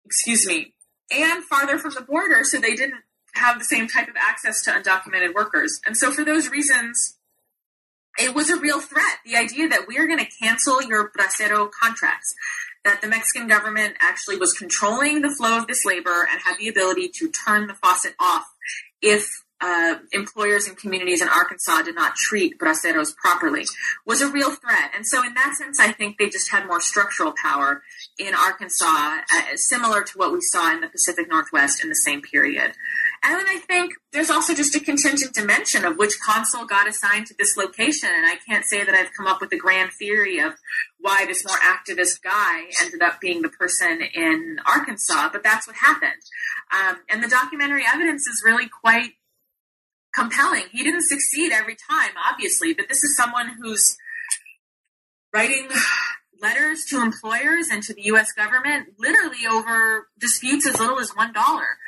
[0.04, 0.74] Excuse me,
[1.12, 3.02] and farther from the border, so they didn't
[3.34, 5.80] have the same type of access to undocumented workers.
[5.86, 7.16] And so, for those reasons,
[8.18, 9.18] it was a real threat.
[9.24, 12.34] The idea that we are going to cancel your bracero contracts,
[12.84, 16.68] that the Mexican government actually was controlling the flow of this labor and had the
[16.68, 18.46] ability to turn the faucet off
[19.02, 23.64] if uh, employers and communities in Arkansas did not treat braceros properly
[24.06, 24.90] was a real threat.
[24.96, 27.82] And so, in that sense, I think they just had more structural power
[28.18, 32.22] in Arkansas, uh, similar to what we saw in the Pacific Northwest in the same
[32.22, 32.72] period.
[33.22, 37.26] And then I think there's also just a contingent dimension of which consul got assigned
[37.26, 38.08] to this location.
[38.10, 40.54] And I can't say that I've come up with a grand theory of
[40.98, 45.76] why this more activist guy ended up being the person in Arkansas, but that's what
[45.76, 46.22] happened.
[46.72, 49.10] Um, and the documentary evidence is really quite
[50.14, 50.64] compelling.
[50.72, 53.96] He didn't succeed every time, obviously, but this is someone who's
[55.32, 55.68] writing
[56.40, 58.32] letters to employers and to the U.S.
[58.32, 61.78] government literally over disputes as little as one dollar.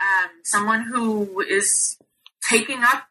[0.00, 1.98] Um, someone who is
[2.48, 3.04] taking up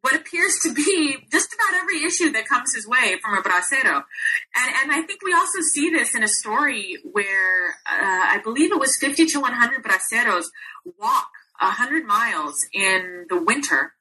[0.00, 4.04] what appears to be just about every issue that comes his way from a bracero.
[4.56, 8.70] And, and I think we also see this in a story where uh, I believe
[8.70, 10.44] it was 50 to 100 braceros
[10.98, 13.94] walk 100 miles in the winter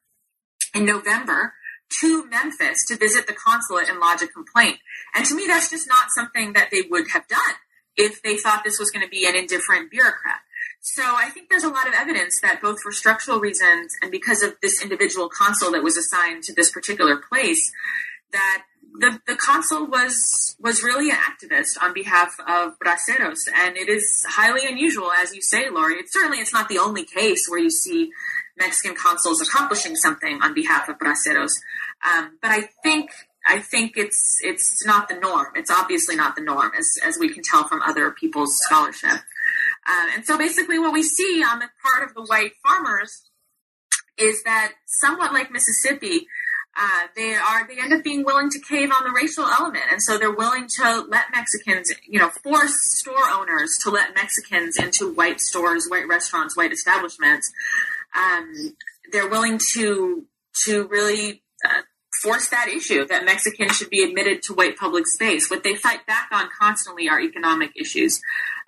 [0.75, 1.53] in November
[1.89, 4.77] to Memphis to visit the consulate and lodge a complaint.
[5.15, 7.55] And to me, that's just not something that they would have done
[7.95, 10.39] if they thought this was going to be an indifferent bureaucrat.
[10.79, 14.41] So I think there's a lot of evidence that both for structural reasons and because
[14.41, 17.71] of this individual consul that was assigned to this particular place,
[18.31, 18.63] that
[18.99, 24.25] the, the consul was was really an activist on behalf of braceros, and it is
[24.27, 25.95] highly unusual, as you say, Lori.
[25.95, 28.11] It's certainly it's not the only case where you see
[28.57, 31.51] Mexican consuls accomplishing something on behalf of braceros.
[32.07, 33.11] Um, but I think
[33.45, 35.47] I think it's it's not the norm.
[35.55, 39.21] It's obviously not the norm, as as we can tell from other people's scholarship.
[39.87, 43.29] Uh, and so basically, what we see on the part of the white farmers
[44.17, 46.27] is that somewhat like Mississippi,
[46.79, 50.01] uh, they are they end up being willing to cave on the racial element, and
[50.01, 55.13] so they're willing to let Mexicans, you know, force store owners to let Mexicans into
[55.13, 57.51] white stores, white restaurants, white establishments,
[58.15, 58.75] um,
[59.11, 60.25] they're willing to
[60.65, 61.81] to really uh,
[62.21, 65.49] force that issue that Mexicans should be admitted to white public space.
[65.49, 68.19] What they fight back on constantly are economic issues.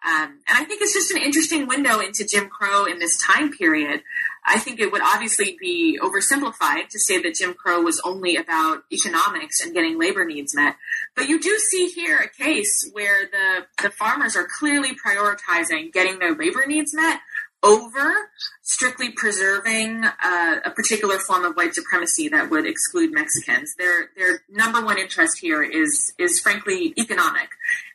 [0.06, 3.52] Um, and I think it's just an interesting window into Jim Crow in this time
[3.52, 4.02] period.
[4.46, 8.84] I think it would obviously be oversimplified to say that Jim Crow was only about
[8.92, 10.76] economics and getting labor needs met.
[11.16, 16.20] But you do see here a case where the, the farmers are clearly prioritizing getting
[16.20, 17.20] their labor needs met
[17.62, 18.30] over
[18.62, 23.76] strictly preserving uh, a particular form of white supremacy that would exclude Mexicans.
[23.78, 27.50] Their their number one interest here is is frankly economic,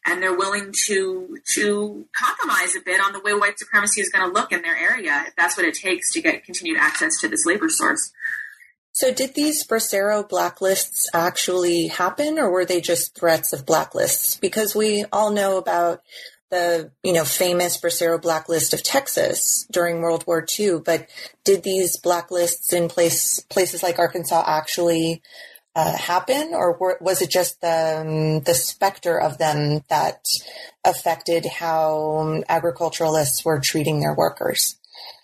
[0.07, 4.27] and they're willing to to compromise a bit on the way white supremacy is going
[4.27, 7.29] to look in their area if that's what it takes to get continued access to
[7.29, 8.13] this labor source.
[8.93, 14.41] So, did these Bracero blacklists actually happen, or were they just threats of blacklists?
[14.41, 16.01] Because we all know about
[16.51, 20.79] the you know famous Bracero blacklist of Texas during World War II.
[20.85, 21.09] But
[21.43, 25.23] did these blacklists in place places like Arkansas actually
[25.75, 30.25] uh, happen, or were, was it just the um, the specter of them that
[30.85, 34.77] affected how agriculturalists were treating their workers?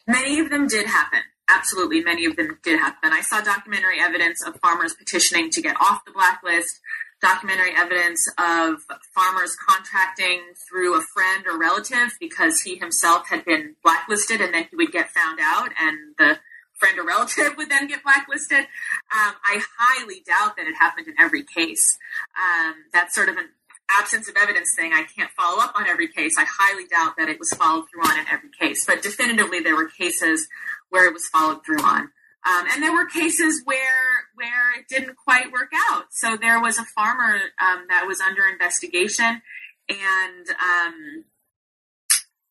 [0.07, 1.21] Many of them did happen.
[1.49, 3.13] Absolutely, many of them did happen.
[3.13, 6.81] I saw documentary evidence of farmers petitioning to get off the blacklist
[7.21, 8.83] documentary evidence of
[9.15, 14.67] farmers contracting through a friend or relative because he himself had been blacklisted and then
[14.71, 16.39] he would get found out and the
[16.81, 18.61] friend or relative would then get blacklisted.
[18.61, 21.99] Um, I highly doubt that it happened in every case.
[22.37, 23.51] Um, that's sort of an
[23.99, 24.93] absence of evidence thing.
[24.93, 26.37] I can't follow up on every case.
[26.39, 29.77] I highly doubt that it was followed through on in every case, but definitively there
[29.77, 30.49] were cases
[30.89, 32.11] where it was followed through on.
[32.49, 36.07] Um, and there were cases where where it didn't quite work out.
[36.11, 39.43] So there was a farmer um, that was under investigation,
[39.91, 41.25] and um,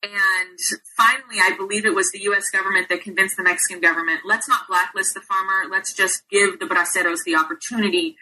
[0.01, 0.59] and
[0.95, 2.49] finally, I believe it was the U.S.
[2.49, 5.69] government that convinced the Mexican government, let's not blacklist the farmer.
[5.69, 8.15] Let's just give the braceros the opportunity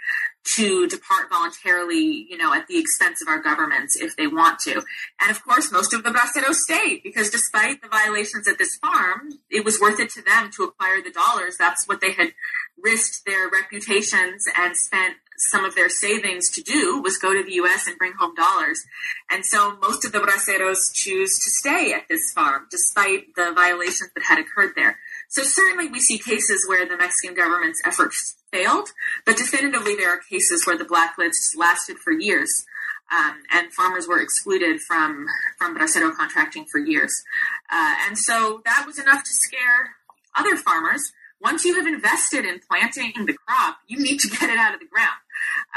[0.55, 4.81] to depart voluntarily, you know, at the expense of our governments if they want to.
[5.21, 9.33] And of course, most of the braceros stayed because despite the violations at this farm,
[9.51, 11.57] it was worth it to them to acquire the dollars.
[11.57, 12.33] That's what they had
[12.81, 17.53] risked their reputations and spent some of their savings to do was go to the
[17.55, 18.83] US and bring home dollars.
[19.29, 24.11] And so most of the braceros choose to stay at this farm despite the violations
[24.15, 24.97] that had occurred there.
[25.29, 28.89] So certainly we see cases where the Mexican government's efforts failed,
[29.25, 32.65] but definitively there are cases where the blacklists lasted for years.
[33.09, 35.27] Um, and farmers were excluded from
[35.57, 37.23] from bracero contracting for years,
[37.71, 39.95] uh, and so that was enough to scare
[40.35, 41.13] other farmers.
[41.41, 44.81] Once you have invested in planting the crop, you need to get it out of
[44.81, 45.15] the ground.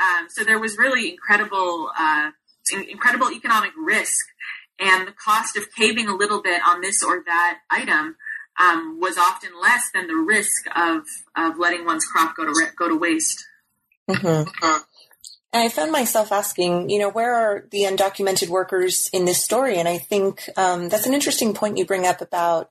[0.01, 2.31] Um, so there was really incredible, uh,
[2.89, 4.27] incredible economic risk,
[4.79, 8.17] and the cost of caving a little bit on this or that item
[8.61, 11.03] um, was often less than the risk of
[11.37, 13.45] of letting one's crop go to go to waste.
[14.09, 14.49] Mm-hmm.
[15.53, 19.79] And I found myself asking, you know, where are the undocumented workers in this story?
[19.79, 22.71] And I think um, that's an interesting point you bring up about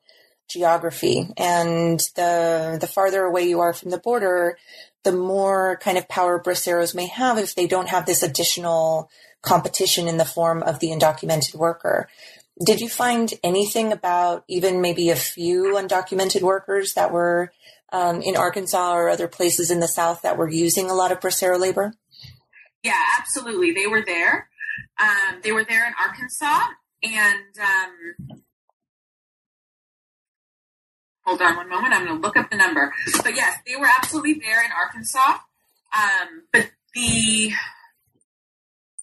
[0.49, 4.57] geography and the the farther away you are from the border,
[5.03, 9.09] the more kind of power braceros may have if they don't have this additional
[9.41, 12.09] competition in the form of the undocumented worker.
[12.63, 17.53] Did you find anything about even maybe a few undocumented workers that were
[17.91, 21.21] um, in Arkansas or other places in the South that were using a lot of
[21.21, 21.93] bracero labor?
[22.83, 23.71] Yeah, absolutely.
[23.71, 24.49] They were there.
[25.01, 26.61] Um, they were there in Arkansas,
[27.03, 28.41] and um,
[31.29, 31.93] hold on one moment.
[31.93, 32.93] I'm going to look up the number.
[33.23, 35.37] But yes, they were absolutely there in Arkansas.
[35.93, 37.51] Um, but the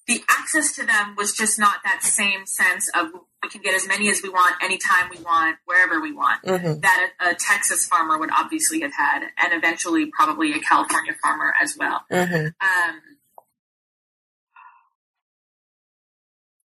[0.07, 3.07] the access to them was just not that same sense of
[3.43, 6.41] we can get as many as we want, anytime we want, wherever we want.
[6.43, 6.79] Mm-hmm.
[6.79, 11.53] That a, a, Texas farmer would obviously have had, and eventually probably a California farmer
[11.61, 12.05] as well.
[12.09, 12.45] Mm-hmm.
[12.45, 13.01] Um,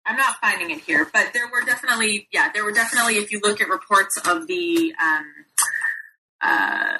[0.04, 3.14] I'm not finding it here, but there were definitely, yeah, there were definitely.
[3.16, 5.24] If you look at reports of the um,
[6.42, 6.98] uh,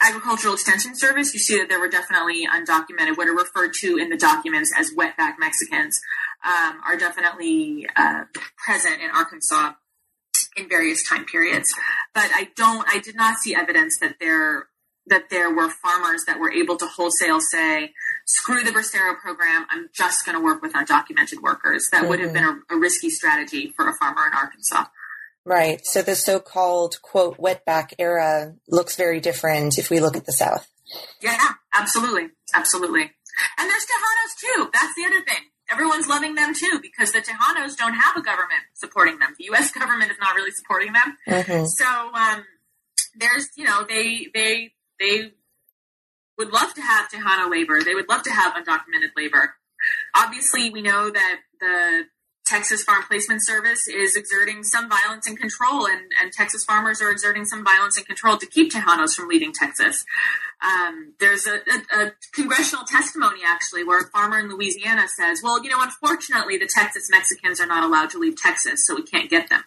[0.00, 4.08] Agricultural Extension Service, you see that there were definitely undocumented, what are referred to in
[4.08, 6.00] the documents as wetback Mexicans,
[6.44, 8.24] um, are definitely uh,
[8.56, 9.72] present in Arkansas
[10.56, 11.72] in various time periods.
[12.14, 14.66] But I don't, I did not see evidence that there
[15.08, 17.92] that there were farmers that were able to wholesale say,
[18.26, 19.66] "Screw the Bracero program.
[19.68, 22.08] I'm just going to work with undocumented workers." That mm-hmm.
[22.08, 24.84] would have been a, a risky strategy for a farmer in Arkansas.
[25.44, 25.84] Right.
[25.84, 30.68] So the so-called quote wetback era looks very different if we look at the South.
[31.20, 31.36] Yeah,
[31.74, 33.02] absolutely, absolutely.
[33.58, 34.70] And there's Tejanos too.
[34.72, 35.48] That's the other thing.
[35.70, 39.34] Everyone's loving them too because the Tejanos don't have a government supporting them.
[39.38, 39.72] The U.S.
[39.78, 41.16] government is not really supporting them.
[41.26, 41.64] Mm-hmm.
[41.64, 42.44] So um,
[43.16, 45.32] there's, you know, they they they
[46.38, 47.82] would love to have Tejano labor.
[47.82, 49.54] They would love to have undocumented labor.
[50.16, 52.04] Obviously, we know that the
[52.44, 57.10] Texas Farm Placement Service is exerting some violence and control, and, and Texas farmers are
[57.10, 60.04] exerting some violence and control to keep Tejanos from leaving Texas.
[60.60, 65.62] Um, there's a, a, a, congressional testimony actually where a farmer in Louisiana says, "Well,
[65.62, 69.30] you know, unfortunately, the Texas Mexicans are not allowed to leave Texas, so we can't
[69.30, 69.62] get them."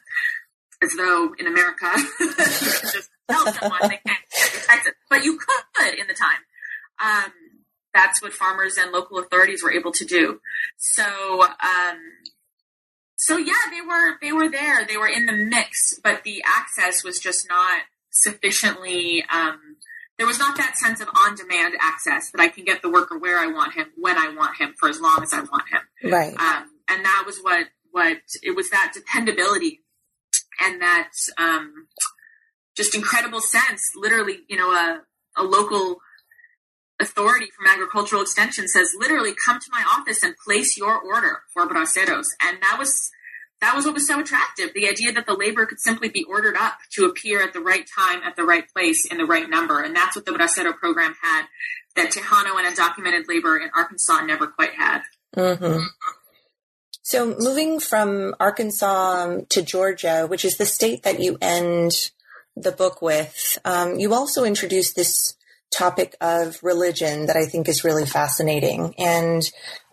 [0.82, 6.07] As though in America, just tell someone they can't leave Texas, but you could in
[6.07, 6.39] the time.
[7.03, 7.32] Um,
[7.93, 10.41] that's what farmers and local authorities were able to do.
[10.78, 11.03] So.
[11.41, 11.99] Um,
[13.26, 14.86] so yeah, they were they were there.
[14.86, 19.26] They were in the mix, but the access was just not sufficiently.
[19.34, 19.78] Um,
[20.19, 23.39] there was not that sense of on-demand access that I can get the worker where
[23.39, 26.11] I want him, when I want him, for as long as I want him.
[26.11, 26.39] Right.
[26.39, 29.80] Um, and that was what what it was that dependability
[30.63, 31.09] and that
[31.39, 31.88] um,
[32.78, 33.93] just incredible sense.
[33.95, 35.01] Literally, you know, a
[35.36, 35.97] a local
[36.99, 41.67] authority from agricultural extension says literally come to my office and place your order for
[41.67, 43.11] braceros and that was
[43.62, 46.56] that was what was so attractive the idea that the labor could simply be ordered
[46.58, 49.82] up to appear at the right time, at the right place, in the right number.
[49.82, 51.45] And that's what the Bracero program had
[51.95, 55.01] that Tejano and undocumented labor in Arkansas never quite had.
[55.36, 55.84] Mm-hmm.
[57.01, 61.91] So, moving from Arkansas to Georgia, which is the state that you end
[62.56, 65.36] the book with, um, you also introduced this
[65.72, 69.41] topic of religion that I think is really fascinating and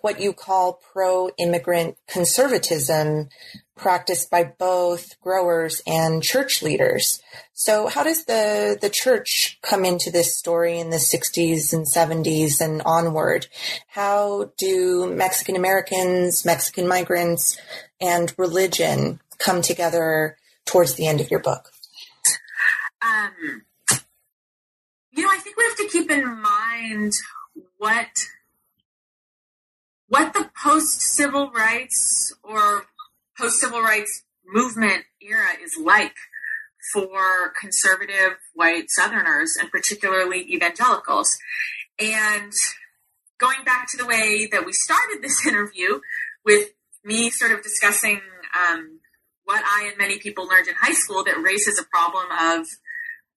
[0.02, 3.28] what you call pro immigrant conservatism
[3.76, 7.20] practiced by both growers and church leaders.
[7.52, 12.60] So how does the, the church come into this story in the 60s and 70s
[12.60, 13.46] and onward?
[13.88, 17.58] How do Mexican Americans, Mexican migrants,
[18.00, 20.36] and religion come together
[20.66, 21.70] towards the end of your book?
[23.00, 23.62] Um,
[25.10, 27.12] you know, I think we have to keep in mind
[27.78, 28.26] what
[30.12, 32.84] what the post civil rights or
[33.38, 36.12] post civil rights movement era is like
[36.92, 41.34] for conservative white Southerners and particularly evangelicals.
[41.98, 42.52] And
[43.38, 46.00] going back to the way that we started this interview
[46.44, 48.20] with me sort of discussing
[48.54, 49.00] um,
[49.44, 52.66] what I and many people learned in high school that race is a problem of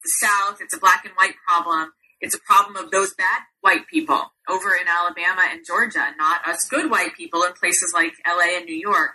[0.03, 1.93] the South, it's a black and white problem.
[2.25, 6.67] It's a problem of those bad white people over in Alabama and Georgia, not us
[6.67, 9.11] good white people in places like LA and New York.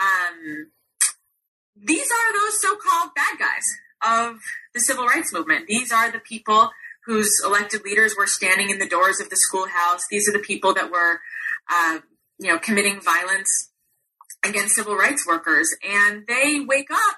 [0.00, 0.70] Um,
[1.74, 3.64] these are those so-called bad guys
[4.00, 4.38] of
[4.74, 5.66] the civil rights movement.
[5.66, 6.70] These are the people
[7.04, 10.06] whose elected leaders were standing in the doors of the schoolhouse.
[10.08, 11.20] These are the people that were,
[11.68, 11.98] uh,
[12.38, 13.70] you know, committing violence
[14.44, 15.74] against civil rights workers.
[15.82, 17.16] And they wake up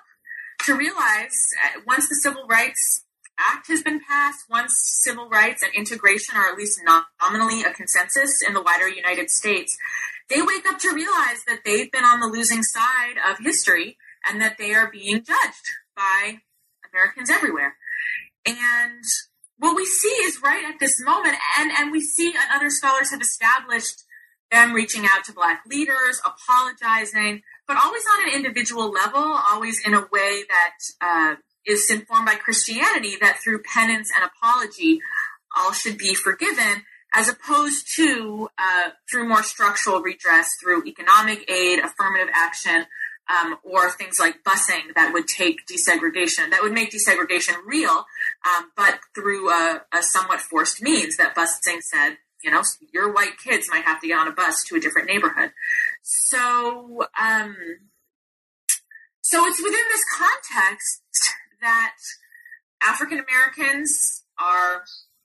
[0.65, 3.05] to realize uh, once the Civil Rights
[3.39, 6.81] Act has been passed, once civil rights and integration are at least
[7.21, 9.77] nominally a consensus in the wider United States,
[10.29, 13.97] they wake up to realize that they've been on the losing side of history
[14.29, 15.67] and that they are being judged
[15.97, 16.39] by
[16.93, 17.77] Americans everywhere.
[18.45, 19.05] And
[19.59, 23.11] what we see is right at this moment, and, and we see, and other scholars
[23.11, 24.05] have established
[24.51, 29.21] them reaching out to Black leaders, apologizing, but always on an individual level,
[29.51, 31.37] always in a way that uh,
[31.69, 35.01] is informed by Christianity, that through penance and apology,
[35.57, 36.83] all should be forgiven
[37.15, 42.85] as opposed to uh, through more structural redress through economic aid, affirmative action,
[43.29, 48.05] um, or things like busing that would take desegregation, that would make desegregation real,
[48.47, 52.63] um, but through a, a, somewhat forced means that busing said, you know,
[52.93, 55.53] your white kids might have to get on a bus to a different neighborhood.
[56.03, 57.57] So, um,
[59.21, 61.28] so it's within this context
[61.61, 61.97] that
[62.83, 64.85] African Americans are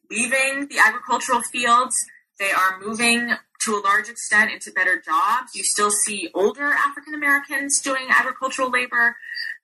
[0.10, 2.06] leaving the agricultural fields.
[2.40, 5.56] They are moving to a large extent into better jobs.
[5.56, 9.16] You still see older African Americans doing agricultural labor,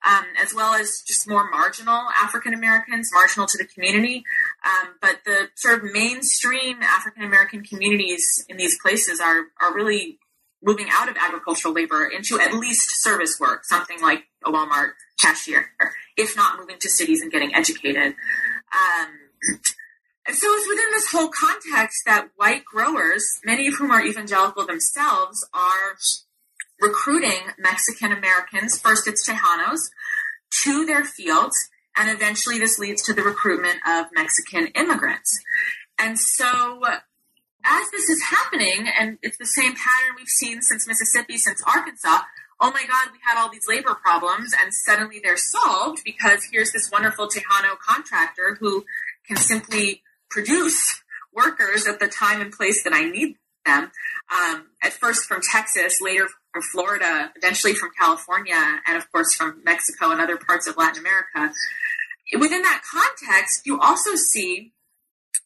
[0.08, 4.24] um, as well as just more marginal African Americans, marginal to the community.
[4.64, 10.18] Um, but the sort of mainstream African American communities in these places are are really
[10.62, 15.70] moving out of agricultural labor into at least service work, something like a Walmart cashier,
[16.16, 18.14] if not moving to cities and getting educated.
[18.72, 19.08] Um,
[20.26, 24.66] and so it's within this whole context that white growers, many of whom are evangelical
[24.66, 25.96] themselves, are
[26.80, 29.90] recruiting Mexican Americans, first it's Tejanos,
[30.62, 31.56] to their fields,
[31.96, 35.40] and eventually this leads to the recruitment of Mexican immigrants.
[35.98, 36.82] And so
[37.64, 42.22] as this is happening, and it's the same pattern we've seen since Mississippi, since Arkansas,
[42.60, 46.72] oh my God, we had all these labor problems, and suddenly they're solved because here's
[46.72, 48.84] this wonderful Tejano contractor who
[49.26, 51.02] can simply produce
[51.34, 53.90] workers at the time and place that I need them.
[54.30, 59.62] Um, at first from Texas, later from Florida, eventually from California, and of course from
[59.64, 61.54] Mexico and other parts of Latin America.
[62.38, 64.72] Within that context, you also see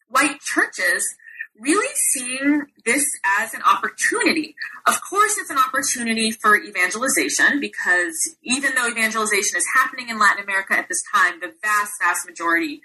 [0.09, 1.15] white churches
[1.59, 3.07] really seeing this
[3.41, 4.57] as an opportunity.
[4.87, 10.43] Of course, it's an opportunity for evangelization because even though evangelization is happening in Latin
[10.43, 12.83] America at this time, the vast, vast majority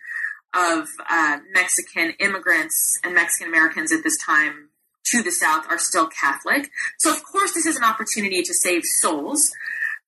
[0.53, 4.70] of uh, Mexican immigrants and Mexican Americans at this time
[5.05, 6.70] to the South are still Catholic.
[6.99, 9.51] So, of course, this is an opportunity to save souls,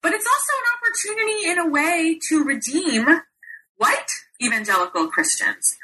[0.02, 3.22] but it's also an opportunity in a way to redeem
[3.78, 5.78] white evangelical Christians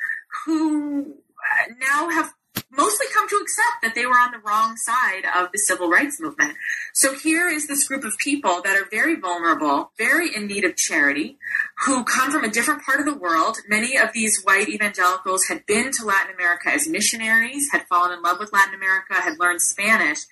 [0.45, 2.33] who uh, now have
[2.69, 6.19] mostly come to accept that they were on the wrong side of the civil rights
[6.19, 6.55] movement.
[6.93, 10.75] So here is this group of people that are very vulnerable, very in need of
[10.75, 11.37] charity,
[11.85, 13.57] who come from a different part of the world.
[13.69, 18.21] Many of these white evangelicals had been to Latin America as missionaries, had fallen in
[18.21, 20.25] love with Latin America, had learned Spanish.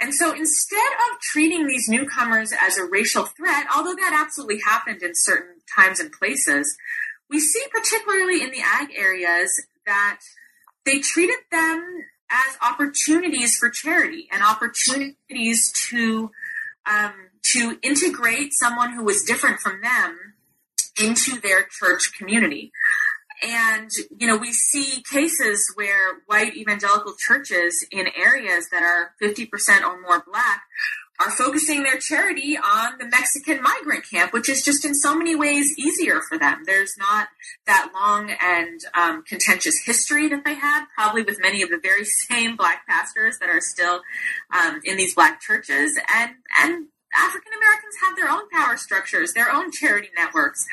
[0.00, 5.02] And so instead of treating these newcomers as a racial threat, although that absolutely happened
[5.02, 6.76] in certain times and places,
[7.30, 9.50] we see particularly in the ag areas
[9.86, 10.20] that
[10.88, 16.30] they treated them as opportunities for charity and opportunities to
[16.90, 17.12] um,
[17.42, 20.34] to integrate someone who was different from them
[21.02, 22.72] into their church community.
[23.42, 29.48] And, you know, we see cases where white evangelical churches in areas that are 50%
[29.84, 30.62] or more black
[31.20, 35.34] are focusing their charity on the Mexican migrant camp, which is just in so many
[35.34, 36.62] ways easier for them.
[36.64, 37.28] There's not
[37.66, 42.04] that long and um, contentious history that they had, probably with many of the very
[42.28, 44.00] same black pastors that are still
[44.54, 45.98] um, in these black churches.
[46.14, 50.64] And, and African Americans have their own power structures, their own charity networks,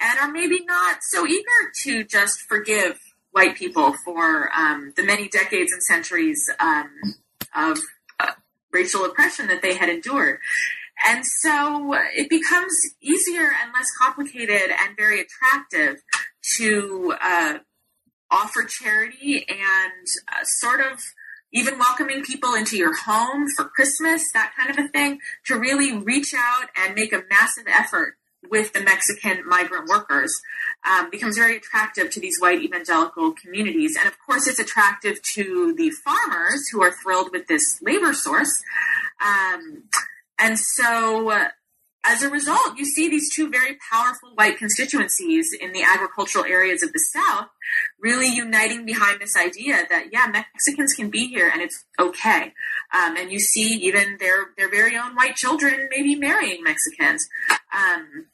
[0.00, 2.98] and are maybe not so eager to just forgive
[3.30, 6.90] white people for um, the many decades and centuries um,
[7.54, 7.78] of
[8.72, 10.38] racial oppression that they had endured.
[11.06, 16.02] And so it becomes easier and less complicated and very attractive
[16.56, 17.58] to uh,
[18.30, 21.00] offer charity and uh, sort of
[21.52, 25.92] even welcoming people into your home for Christmas, that kind of a thing, to really
[25.92, 28.16] reach out and make a massive effort
[28.50, 30.40] with the Mexican migrant workers
[30.88, 33.96] um, becomes very attractive to these white evangelical communities.
[33.98, 38.62] And of course, it's attractive to the farmers who are thrilled with this labor source.
[39.24, 39.84] Um,
[40.38, 41.48] and so, uh,
[42.04, 46.82] as a result, you see these two very powerful white constituencies in the agricultural areas
[46.82, 47.46] of the South
[48.00, 52.52] really uniting behind this idea that, yeah, Mexicans can be here and it's okay.
[52.92, 57.28] Um, and you see even their, their very own white children maybe marrying Mexicans.
[57.72, 58.26] Um,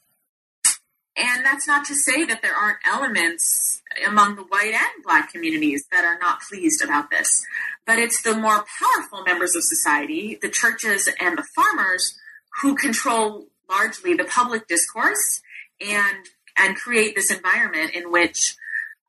[1.19, 5.85] and that's not to say that there aren't elements among the white and black communities
[5.91, 7.45] that are not pleased about this.
[7.85, 12.17] But it's the more powerful members of society, the churches and the farmers,
[12.61, 15.41] who control largely the public discourse
[15.79, 16.25] and
[16.57, 18.55] and create this environment in which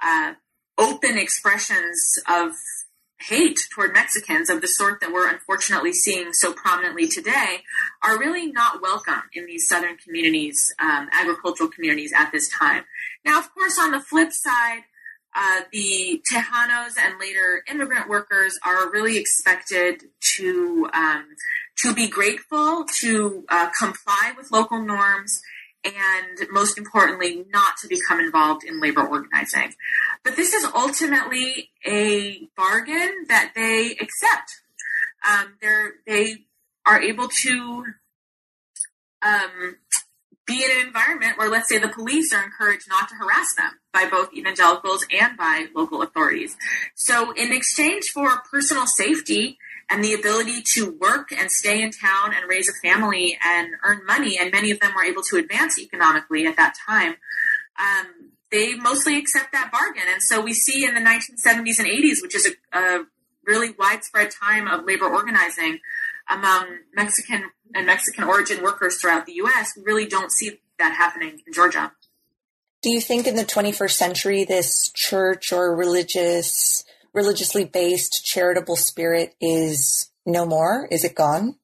[0.03, 0.35] uh,
[0.79, 2.53] open expressions of
[3.21, 7.63] hate toward Mexicans of the sort that we're unfortunately seeing so prominently today
[8.03, 12.85] are really not welcome in these southern communities, um, agricultural communities at this time.
[13.25, 14.83] Now, of course, on the flip side,
[15.35, 20.07] uh, the Tejanos and later immigrant workers are really expected
[20.37, 21.37] to um,
[21.79, 25.41] to be grateful, to uh, comply with local norms,
[25.85, 29.75] and most importantly, not to become involved in labor organizing.
[30.25, 34.63] But this is ultimately a bargain that they accept.
[35.29, 35.55] Um,
[36.07, 36.45] they
[36.87, 37.85] are able to
[39.23, 39.77] um,
[40.47, 43.73] be in an environment where, let's say, the police are encouraged not to harass them
[43.93, 46.57] by both evangelicals and by local authorities.
[46.95, 49.59] So, in exchange for personal safety,
[49.91, 54.07] and the ability to work and stay in town and raise a family and earn
[54.07, 57.17] money, and many of them were able to advance economically at that time.
[57.79, 62.23] Um, they mostly accept that bargain, and so we see in the 1970s and 80s,
[62.23, 63.05] which is a, a
[63.45, 65.81] really widespread time of labor organizing
[66.29, 69.73] among Mexican and Mexican origin workers throughout the U.S.
[69.77, 71.93] We really don't see that happening in Georgia.
[72.83, 79.35] Do you think in the 21st century this church or religious religiously based charitable spirit
[79.41, 80.87] is no more?
[80.91, 81.57] Is it gone?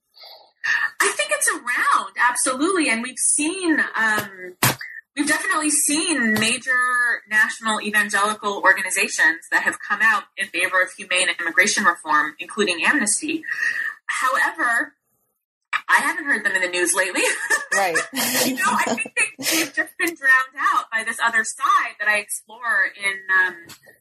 [1.00, 2.88] I think it's around, absolutely.
[2.88, 4.56] And we've seen, um,
[5.16, 6.72] we've definitely seen major
[7.30, 13.44] national evangelical organizations that have come out in favor of humane immigration reform, including Amnesty.
[14.06, 14.94] However,
[15.88, 17.22] I haven't heard them in the news lately.
[17.74, 17.96] Right.
[18.46, 22.08] you know, I think they, have just been drowned out by this other side that
[22.08, 23.94] I explore in um, in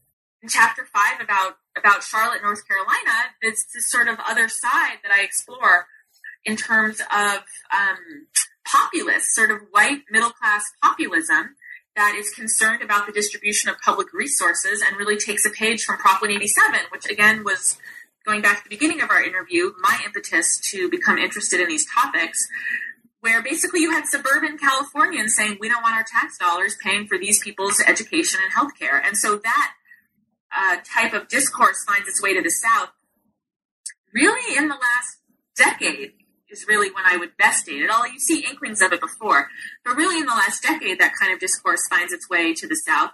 [0.48, 5.24] chapter five about about Charlotte, North Carolina, this, this sort of other side that I
[5.24, 5.88] explore
[6.46, 7.44] in terms of
[7.74, 8.28] um,
[8.66, 11.56] populist, sort of white middle class populism
[11.96, 15.98] that is concerned about the distribution of public resources and really takes a page from
[15.98, 17.78] Prop 187, which again was
[18.26, 21.86] going back to the beginning of our interview, my impetus to become interested in these
[21.94, 22.48] topics,
[23.22, 27.18] where basically you had suburban Californians saying, we don't want our tax dollars paying for
[27.18, 29.02] these people's education and healthcare.
[29.04, 29.74] And so that
[30.56, 32.90] uh, type of discourse finds its way to the South,
[34.14, 35.18] really in the last
[35.56, 36.14] decade
[36.50, 37.90] is really when I would best date it.
[37.90, 39.50] All you see inklings of it before,
[39.84, 42.76] but really in the last decade, that kind of discourse finds its way to the
[42.76, 43.12] South,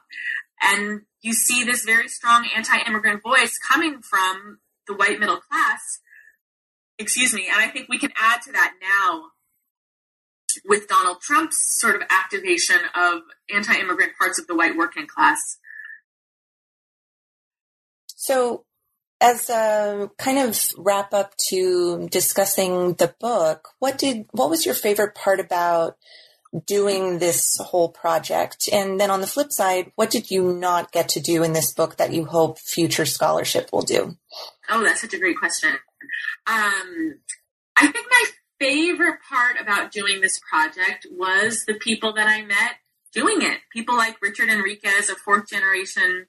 [0.62, 6.00] and you see this very strong anti-immigrant voice coming from the white middle class
[7.02, 9.24] excuse me, and I think we can add to that now
[10.66, 13.22] with Donald Trump's sort of activation of
[13.54, 15.58] anti immigrant parts of the white working class.
[18.22, 18.66] So,
[19.20, 24.76] as a kind of wrap up to discussing the book, what did what was your
[24.76, 25.98] favorite part about
[26.68, 28.70] doing this whole project?
[28.72, 31.74] And then on the flip side, what did you not get to do in this
[31.74, 34.16] book that you hope future scholarship will do?
[34.70, 35.72] Oh, that's such a great question.
[36.46, 37.16] Um,
[37.76, 38.26] I think my
[38.60, 42.76] favorite part about doing this project was the people that I met
[43.12, 43.62] doing it.
[43.74, 46.28] People like Richard Enriquez, a fourth generation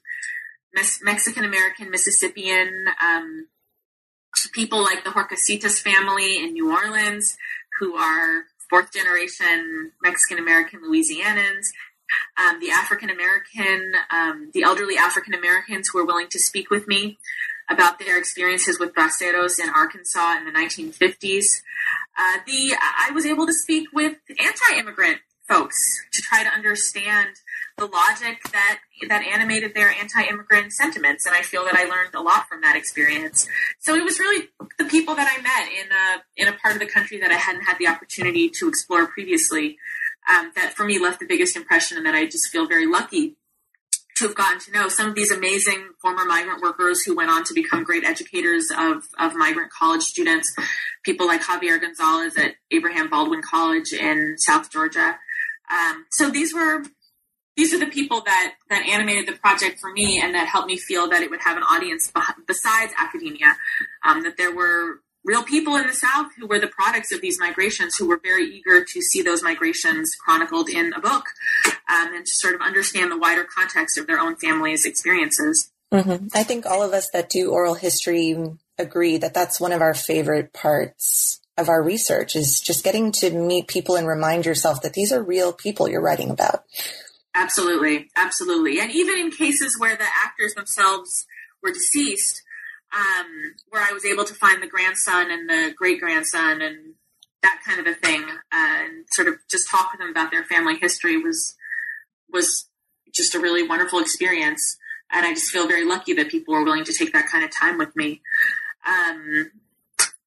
[0.73, 2.87] Mexican American Mississippian.
[3.01, 3.47] Um,
[4.51, 7.37] people like the Horcasitas family in New Orleans,
[7.79, 11.67] who are fourth generation Mexican American Louisianans.
[12.37, 16.87] Um, the African American, um, the elderly African Americans who were willing to speak with
[16.87, 17.17] me
[17.69, 21.61] about their experiences with braceros in Arkansas in the 1950s.
[22.17, 25.19] Uh, the I was able to speak with anti-immigrant
[25.61, 27.29] to try to understand
[27.77, 28.79] the logic that
[29.09, 32.75] that animated their anti-immigrant sentiments, and I feel that I learned a lot from that
[32.75, 33.47] experience.
[33.79, 36.05] So it was really the people that I met in a
[36.37, 39.77] in a part of the country that I hadn't had the opportunity to explore previously.
[40.31, 43.35] Um, that for me left the biggest impression, and that I just feel very lucky
[44.17, 47.43] to have gotten to know some of these amazing former migrant workers who went on
[47.43, 50.53] to become great educators of, of migrant college students.
[51.03, 55.17] People like Javier Gonzalez at Abraham Baldwin College in South Georgia.
[55.71, 56.83] Um, so these were
[57.55, 60.77] these are the people that that animated the project for me and that helped me
[60.77, 62.11] feel that it would have an audience
[62.47, 63.55] besides academia.
[64.05, 67.39] Um, that there were real people in the South who were the products of these
[67.39, 71.25] migrations, who were very eager to see those migrations chronicled in a book
[71.65, 75.71] um, and to sort of understand the wider context of their own families' experiences.
[75.93, 76.27] Mm-hmm.
[76.33, 78.35] I think all of us that do oral history
[78.77, 83.29] agree that that's one of our favorite parts of our research is just getting to
[83.31, 86.63] meet people and remind yourself that these are real people you're writing about.
[87.35, 88.79] Absolutely, absolutely.
[88.79, 91.25] And even in cases where the actors themselves
[91.61, 92.41] were deceased,
[92.93, 96.93] um, where I was able to find the grandson and the great grandson and
[97.41, 100.43] that kind of a thing, uh, and sort of just talk to them about their
[100.43, 101.55] family history was
[102.31, 102.67] was
[103.13, 104.77] just a really wonderful experience.
[105.11, 107.51] And I just feel very lucky that people were willing to take that kind of
[107.51, 108.21] time with me.
[108.85, 109.51] Um,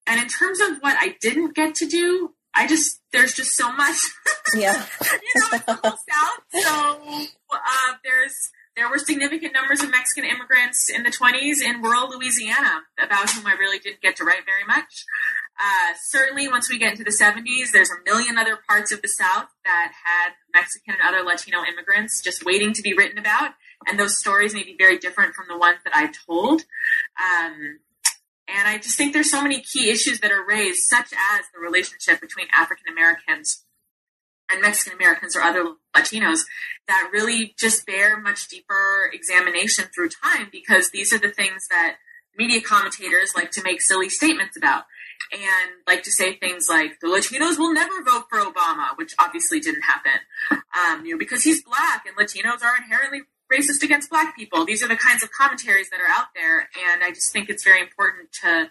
[0.06, 3.72] and in terms of what I didn't get to do, I just there's just so
[3.72, 3.96] much.
[4.54, 9.90] Yeah, you know, it's the whole South, so uh, there's there were significant numbers of
[9.90, 14.24] Mexican immigrants in the 20s in rural Louisiana, about whom I really didn't get to
[14.24, 15.04] write very much.
[15.58, 19.08] Uh, certainly, once we get into the 70s, there's a million other parts of the
[19.08, 23.54] South that had Mexican and other Latino immigrants just waiting to be written about,
[23.86, 26.62] and those stories may be very different from the ones that I told.
[27.18, 27.80] Um,
[28.48, 31.60] and I just think there's so many key issues that are raised, such as the
[31.60, 33.64] relationship between African Americans
[34.50, 36.40] and Mexican Americans or other Latinos
[36.86, 41.96] that really just bear much deeper examination through time because these are the things that
[42.36, 44.84] media commentators like to make silly statements about
[45.32, 49.58] and like to say things like the Latinos will never vote for Obama, which obviously
[49.58, 50.20] didn't happen,
[50.50, 53.22] um, you know, because he's black and Latinos are inherently
[53.52, 54.64] racist against black people.
[54.64, 57.64] These are the kinds of commentaries that are out there, and I just think it's
[57.64, 58.68] very important to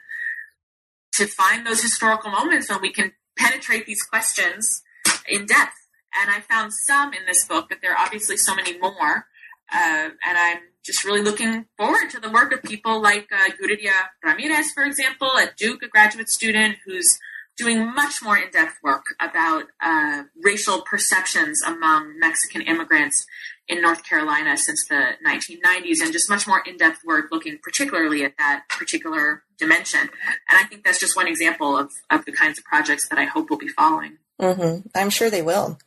[1.13, 4.83] to find those historical moments when we can penetrate these questions
[5.29, 5.87] in depth.
[6.13, 9.27] And I found some in this book, but there are obviously so many more.
[9.73, 13.93] Uh, and I'm just really looking forward to the work of people like uh, Yuridia
[14.23, 17.17] Ramirez, for example, at Duke, a graduate student who's
[17.57, 23.25] doing much more in depth work about uh, racial perceptions among Mexican immigrants
[23.67, 28.23] in North Carolina since the 1990s, and just much more in depth work looking particularly
[28.23, 30.01] at that particular dimension.
[30.01, 30.09] And
[30.49, 33.49] I think that's just one example of, of the kinds of projects that I hope
[33.49, 34.17] will be following.
[34.39, 34.87] Mm-hmm.
[34.93, 35.79] I'm sure they will.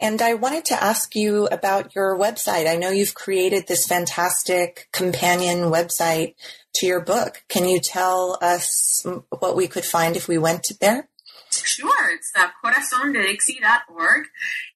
[0.00, 2.68] And I wanted to ask you about your website.
[2.68, 6.34] I know you've created this fantastic companion website
[6.74, 7.44] to your book.
[7.48, 11.08] Can you tell us what we could find if we went there?
[11.50, 12.10] Sure.
[12.10, 14.24] It's uh, corazondedixie.org.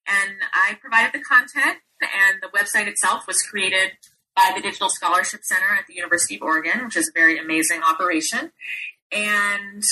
[0.06, 3.92] And I provided the content, and the website itself was created
[4.36, 7.82] by the Digital Scholarship Center at the University of Oregon, which is a very amazing
[7.82, 8.52] operation.
[9.10, 9.82] And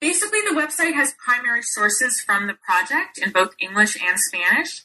[0.00, 4.82] basically, the website has primary sources from the project in both English and Spanish.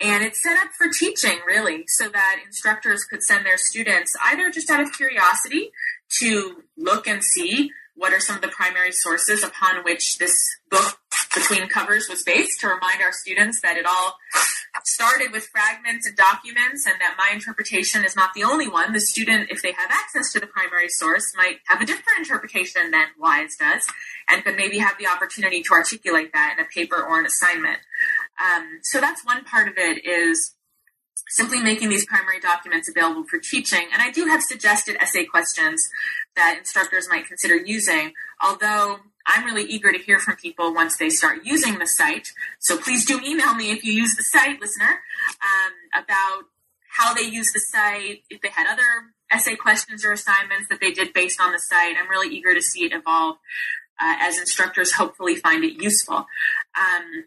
[0.00, 4.50] And it's set up for teaching, really, so that instructors could send their students either
[4.50, 5.70] just out of curiosity
[6.18, 10.34] to look and see what are some of the primary sources upon which this
[10.68, 10.98] book
[11.34, 14.18] between covers was based to remind our students that it all
[14.84, 18.92] started with fragments and documents and that my interpretation is not the only one.
[18.92, 22.90] The student, if they have access to the primary source, might have a different interpretation
[22.90, 23.86] than Weise does
[24.28, 27.78] and could maybe have the opportunity to articulate that in a paper or an assignment.
[28.40, 30.54] Um, so that's one part of it is
[31.28, 33.86] simply making these primary documents available for teaching.
[33.92, 35.88] And I do have suggested essay questions
[36.36, 38.12] that instructors might consider using,
[38.42, 42.28] although I'm really eager to hear from people once they start using the site.
[42.58, 45.00] So please do email me if you use the site, listener,
[45.42, 46.44] um, about
[46.90, 48.82] how they use the site, if they had other
[49.30, 51.96] essay questions or assignments that they did based on the site.
[52.00, 53.36] I'm really eager to see it evolve
[54.00, 56.16] uh, as instructors hopefully find it useful.
[56.16, 57.24] Um,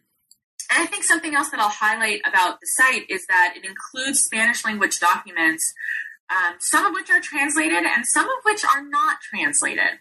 [0.69, 4.23] and I think something else that I'll highlight about the site is that it includes
[4.23, 5.73] Spanish language documents,
[6.29, 9.99] um, some of which are translated and some of which are not translated.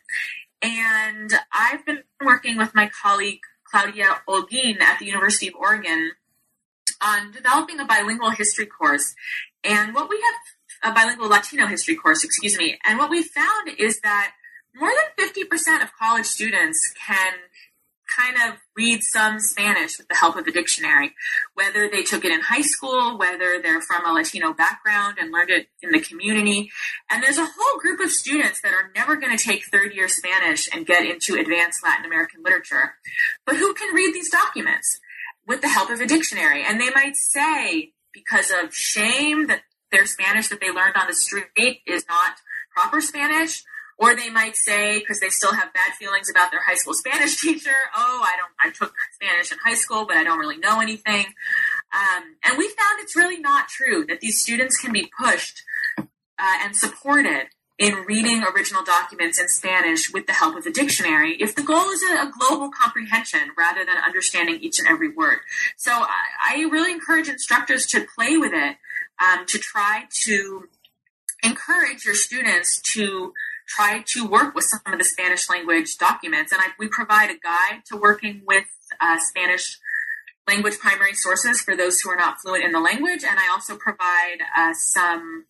[0.62, 6.12] And I've been working with my colleague Claudia Holguin at the University of Oregon
[7.02, 9.14] on developing a bilingual history course.
[9.64, 12.78] And what we have, a bilingual Latino history course, excuse me.
[12.86, 14.32] And what we found is that
[14.74, 17.34] more than 50% of college students can
[18.16, 21.12] kind of read some Spanish with the help of a dictionary,
[21.54, 25.50] whether they took it in high school, whether they're from a Latino background and learned
[25.50, 26.70] it in the community.
[27.10, 30.08] And there's a whole group of students that are never going to take third year
[30.08, 32.94] Spanish and get into advanced Latin American literature,
[33.44, 35.00] but who can read these documents
[35.46, 36.64] with the help of a dictionary.
[36.64, 39.62] And they might say, because of shame, that
[39.92, 42.36] their Spanish that they learned on the street is not
[42.74, 43.62] proper Spanish
[43.98, 47.40] or they might say, because they still have bad feelings about their high school Spanish
[47.40, 50.80] teacher, oh, I don't, I took Spanish in high school, but I don't really know
[50.80, 51.26] anything.
[51.92, 55.62] Um, and we found it's really not true that these students can be pushed
[55.98, 56.04] uh,
[56.38, 61.54] and supported in reading original documents in Spanish with the help of a dictionary if
[61.54, 65.38] the goal is a, a global comprehension rather than understanding each and every word.
[65.76, 68.76] So I, I really encourage instructors to play with it,
[69.22, 70.68] um, to try to
[71.42, 73.34] encourage your students to
[73.66, 76.52] try to work with some of the Spanish language documents.
[76.52, 78.64] And I, we provide a guide to working with
[79.00, 79.78] uh, Spanish
[80.48, 83.24] language primary sources for those who are not fluent in the language.
[83.24, 85.46] And I also provide uh, some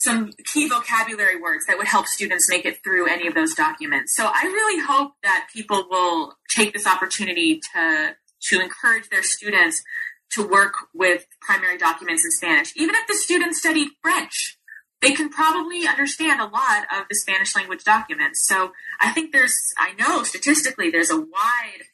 [0.00, 4.14] some key vocabulary words that would help students make it through any of those documents.
[4.16, 8.16] So I really hope that people will take this opportunity to
[8.50, 9.82] to encourage their students
[10.30, 12.72] to work with primary documents in Spanish.
[12.76, 14.57] Even if the students studied French,
[15.00, 18.46] they can probably understand a lot of the Spanish language documents.
[18.48, 21.84] So I think there's, I know statistically there's a wide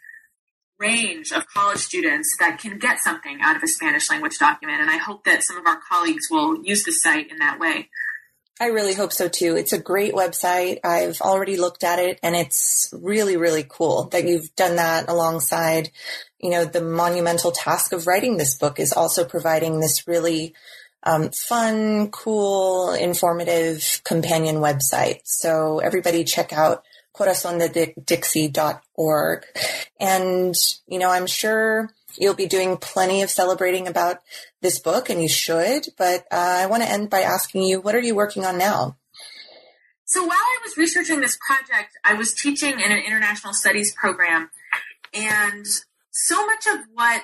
[0.78, 4.80] range of college students that can get something out of a Spanish language document.
[4.80, 7.90] And I hope that some of our colleagues will use the site in that way.
[8.60, 9.56] I really hope so too.
[9.56, 10.78] It's a great website.
[10.84, 15.90] I've already looked at it and it's really, really cool that you've done that alongside,
[16.38, 20.54] you know, the monumental task of writing this book is also providing this really
[21.04, 25.20] um, fun, cool, informative companion website.
[25.24, 26.84] So everybody check out
[27.14, 29.44] corazondedixie.org.
[30.00, 30.54] And,
[30.86, 34.18] you know, I'm sure you'll be doing plenty of celebrating about
[34.60, 37.94] this book and you should, but uh, I want to end by asking you, what
[37.94, 38.96] are you working on now?
[40.06, 44.50] So while I was researching this project, I was teaching in an international studies program
[45.12, 45.66] and
[46.10, 47.22] so much of what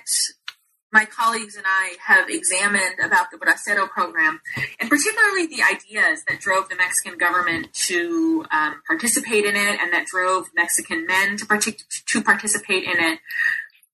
[0.93, 4.41] my colleagues and I have examined about the Bracero program,
[4.80, 9.93] and particularly the ideas that drove the Mexican government to um, participate in it and
[9.93, 13.20] that drove Mexican men to, partic- to participate in it,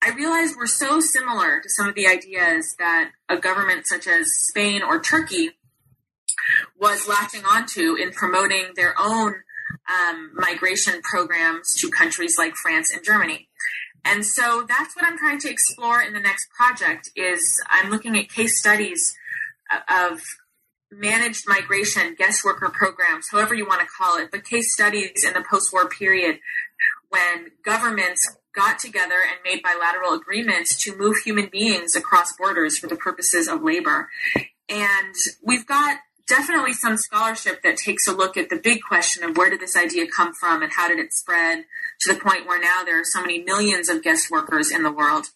[0.02, 4.26] I realized were so similar to some of the ideas that a government such as
[4.32, 5.50] Spain or Turkey
[6.78, 9.34] was latching onto in promoting their own
[9.88, 13.48] um, migration programs to countries like France and Germany.
[14.04, 18.16] And so that's what I'm trying to explore in the next project is I'm looking
[18.16, 19.16] at case studies
[19.88, 20.20] of
[20.92, 25.32] managed migration guest worker programs, however you want to call it, but case studies in
[25.32, 26.38] the post-war period
[27.08, 32.86] when governments got together and made bilateral agreements to move human beings across borders for
[32.86, 34.08] the purposes of labor.
[34.68, 39.36] And we've got definitely some scholarship that takes a look at the big question of
[39.36, 41.64] where did this idea come from and how did it spread
[42.00, 44.90] to the point where now there are so many millions of guest workers in the
[44.92, 45.26] world.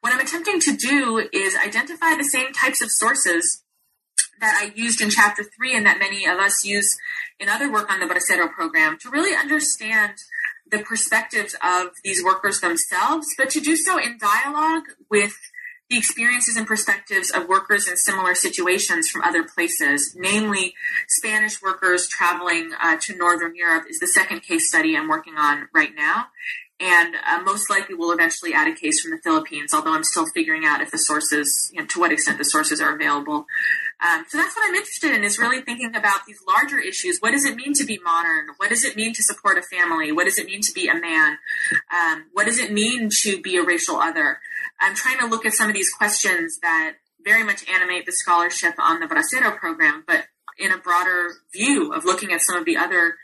[0.00, 3.62] What I'm attempting to do is identify the same types of sources
[4.40, 6.96] that I used in chapter three and that many of us use
[7.38, 10.14] in other work on the Bracero program to really understand
[10.70, 15.36] the perspectives of these workers themselves, but to do so in dialogue with
[15.90, 20.72] the experiences and perspectives of workers in similar situations from other places, namely
[21.08, 25.68] Spanish workers traveling uh, to Northern Europe, is the second case study I'm working on
[25.74, 26.26] right now.
[26.80, 30.26] And uh, most likely we'll eventually add a case from the Philippines, although I'm still
[30.34, 33.46] figuring out if the sources, you know, to what extent the sources are available.
[34.00, 37.18] Um, so that's what I'm interested in is really thinking about these larger issues.
[37.20, 38.46] What does it mean to be modern?
[38.56, 40.10] What does it mean to support a family?
[40.10, 41.36] What does it mean to be a man?
[41.92, 44.38] Um, what does it mean to be a racial other?
[44.80, 48.74] I'm trying to look at some of these questions that very much animate the scholarship
[48.78, 50.24] on the Bracero program, but
[50.58, 53.16] in a broader view of looking at some of the other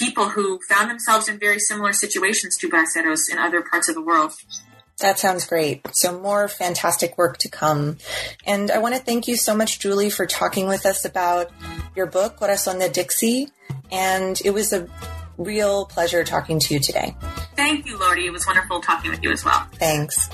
[0.00, 4.02] people who found themselves in very similar situations to Braceros in other parts of the
[4.02, 4.32] world.
[5.00, 5.86] That sounds great.
[5.92, 7.98] So more fantastic work to come.
[8.46, 11.50] And I want to thank you so much, Julie, for talking with us about
[11.94, 13.48] your book, Corazon de Dixie.
[13.92, 14.88] And it was a
[15.38, 17.16] real pleasure talking to you today.
[17.56, 18.26] Thank you, Lori.
[18.26, 19.66] It was wonderful talking with you as well.
[19.74, 20.28] Thanks.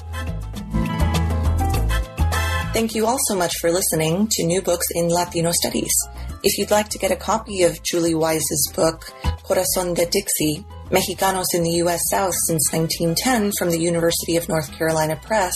[2.72, 5.94] Thank you all so much for listening to New Books in Latino Studies.
[6.42, 9.12] If you'd like to get a copy of Julie Weise's book,
[9.42, 12.00] Corazon de Dixie, Mexicanos in the U.S.
[12.10, 15.54] South since 1910 from the University of North Carolina Press,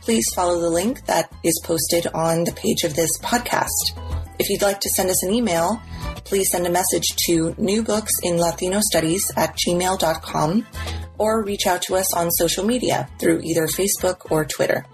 [0.00, 3.98] please follow the link that is posted on the page of this podcast.
[4.38, 5.82] If you'd like to send us an email,
[6.24, 10.66] please send a message to newbooksinlatinostudies at gmail.com
[11.18, 14.86] or reach out to us on social media through either Facebook or Twitter.